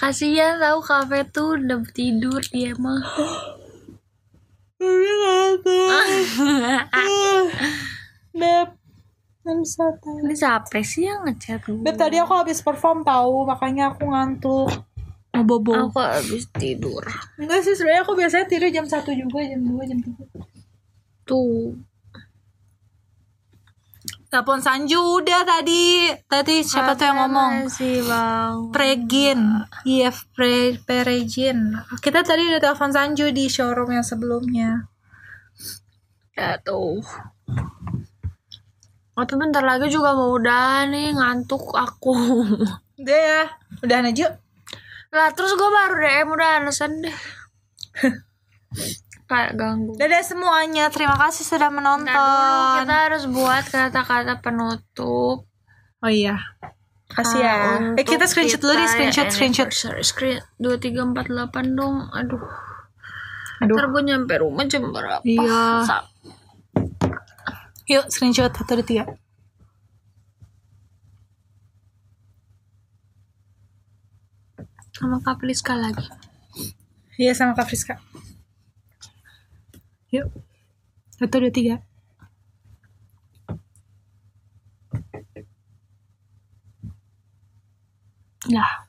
[0.00, 3.04] Kasian tahu kafe tuh udah tidur dia mah.
[8.32, 8.68] Beb.
[9.44, 11.84] Ini siapa sih yang ngechat gue?
[11.84, 14.72] Beb tadi aku habis perform tahu makanya aku ngantuk.
[15.36, 17.04] Mau bobo Aku habis tidur.
[17.36, 21.76] Enggak sih sebenarnya aku biasanya tidur jam 1 juga jam 2 jam 3 Tuh
[24.30, 26.06] telepon Sanju udah tadi.
[26.30, 27.66] Tadi siapa tuh yang ngomong?
[27.66, 28.70] sih bang?
[28.70, 29.66] Pregin.
[29.82, 34.86] Iya Pre Peregin kita tadi udah telepon Sanju di showroom yang sebelumnya.
[36.38, 37.02] Ya tuh
[39.18, 41.12] Oh tapi bentar lagi juga mau udah nih.
[41.12, 42.14] Ngantuk aku.
[43.00, 43.42] Udah ya.
[43.80, 44.36] Udah aja
[45.10, 47.16] Lah terus gue baru DM udah alasan deh
[49.30, 55.46] Kayak ganggu dadah semuanya terima kasih sudah menonton dulu kita harus buat kata-kata penutup
[56.02, 56.34] oh iya
[57.10, 60.02] kasih ya Ah, eh kita screenshot dulu deh screenshot ya, screenshot anniversary.
[60.02, 62.06] Screen dua tiga empat delapan dong.
[62.10, 62.38] Aduh.
[63.60, 63.74] Aduh.
[63.74, 65.18] Ntar gue nyampe rumah jam berapa?
[65.26, 65.82] Iya.
[65.82, 66.06] Sa-
[67.86, 69.04] yuk screenshot satu dua tiga
[74.94, 76.04] Sama Kak Priska lagi.
[77.20, 77.94] iya sama Kak Friska
[80.10, 80.26] yuk.
[81.14, 81.76] Satu dua tiga.
[88.48, 88.88] Nah.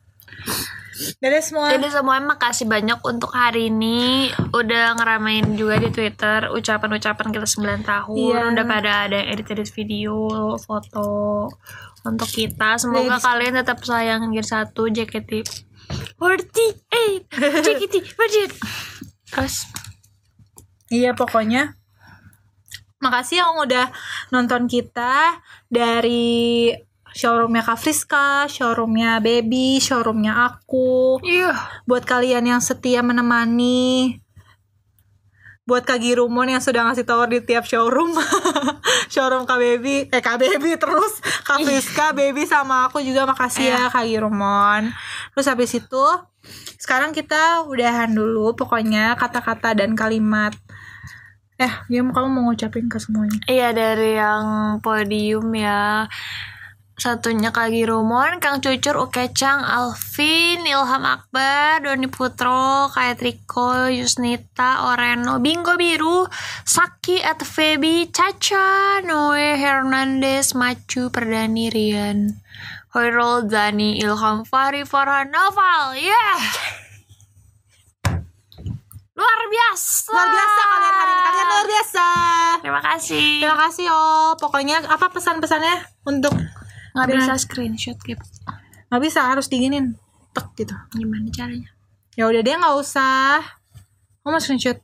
[1.17, 1.73] dadah semua.
[1.73, 4.29] Jadi semuanya makasih banyak untuk hari ini.
[4.53, 8.17] Udah ngeramein juga di Twitter ucapan-ucapan kita 9 tahun.
[8.17, 8.41] Iya.
[8.53, 10.29] udah pada ada yang edit-edit video,
[10.61, 11.49] foto
[12.05, 12.77] untuk kita.
[12.77, 13.25] Semoga Ladies.
[13.25, 14.29] kalian tetap sayang.
[14.29, 15.31] Gear 1 JKT
[16.21, 18.61] 48 JKT 48
[19.31, 19.55] Terus
[20.91, 21.79] Iya pokoknya.
[23.01, 23.89] Makasih yang udah
[24.29, 26.69] nonton kita Dari
[27.15, 31.23] showroomnya Kak Friska Showroomnya Baby Showroomnya aku.
[31.23, 31.55] Iya.
[31.87, 34.19] Buat kalian yang setia menemani.
[35.63, 38.11] Buat Kak Girumon yang sudah ngasih tower di tiap showroom.
[39.13, 40.11] Showroom Kak Baby.
[40.11, 41.23] Eh Kak Baby terus.
[41.47, 43.23] Kak Friska, Baby sama aku juga.
[43.23, 44.91] Makasih ya Kak Girumon.
[45.31, 46.05] Terus habis itu
[46.81, 50.57] Sekarang kita udahan dulu Pokoknya kata-kata dan kalimat
[51.61, 53.37] Eh, Gim, kamu mau ngucapin ke semuanya?
[53.45, 56.09] Iya dari yang podium ya.
[56.97, 65.37] Satunya Kak Girumon, Kang Cucur, Ukecang, Alvin, Ilham Akbar, Doni Putro, Kak Triko, Yusnita, Oreno,
[65.37, 66.25] Bingo Biru,
[66.65, 72.37] Saki, at Feby, Caca, Noe, Hernandez, Macu, Perdani, Rian,
[72.93, 76.80] Hoirul, Dani, Ilham, Fahri, Farhan, Noval, yeah!
[79.21, 80.09] Luar biasa!
[80.09, 82.05] Luar biasa kalian hari ini Kalian luar biasa
[82.65, 83.27] Terima kasih.
[83.45, 85.75] Terima kasih oh Pokoknya apa pesan-pesannya
[86.09, 86.33] Untuk
[86.97, 88.25] Nggak bisa screenshot gitu.
[88.91, 89.95] Gak bisa harus diginin
[90.33, 91.69] Tek gitu Gimana caranya?
[92.17, 93.45] Ya udah deh nggak usah
[94.25, 94.81] Kamu mau screenshot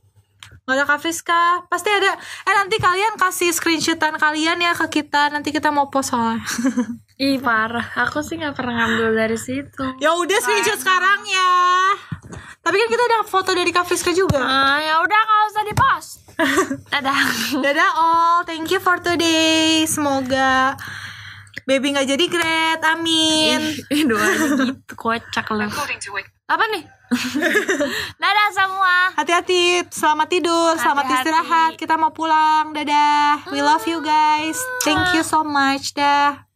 [0.67, 2.11] Gak ada Kak Friska Pasti ada
[2.43, 6.43] Eh nanti kalian kasih screenshotan kalian ya ke kita Nanti kita mau post soalnya
[7.23, 9.81] Ih parah, aku sih nggak pernah ngambil dari situ.
[9.97, 11.49] Ya udah screenshot sekarang ya
[12.61, 15.73] Tapi kan kita ada foto dari Kak Friska juga Ah, ya udah nggak usah di
[15.73, 16.09] post.
[16.93, 17.19] Dadah.
[17.63, 19.81] Dadah all, thank you for today.
[19.89, 20.77] Semoga
[21.65, 23.61] baby nggak jadi great, amin.
[23.89, 24.45] Ih doanya
[24.75, 25.67] gitu kocak lu.
[26.47, 26.83] Apa nih?
[28.21, 28.95] Dadah semua.
[29.15, 31.23] Hati-hati, selamat tidur, selamat Hati-hati.
[31.23, 31.71] istirahat.
[31.75, 33.47] Kita mau pulang, dadah.
[33.51, 34.59] We love you guys.
[34.83, 36.46] Thank you so much, dah.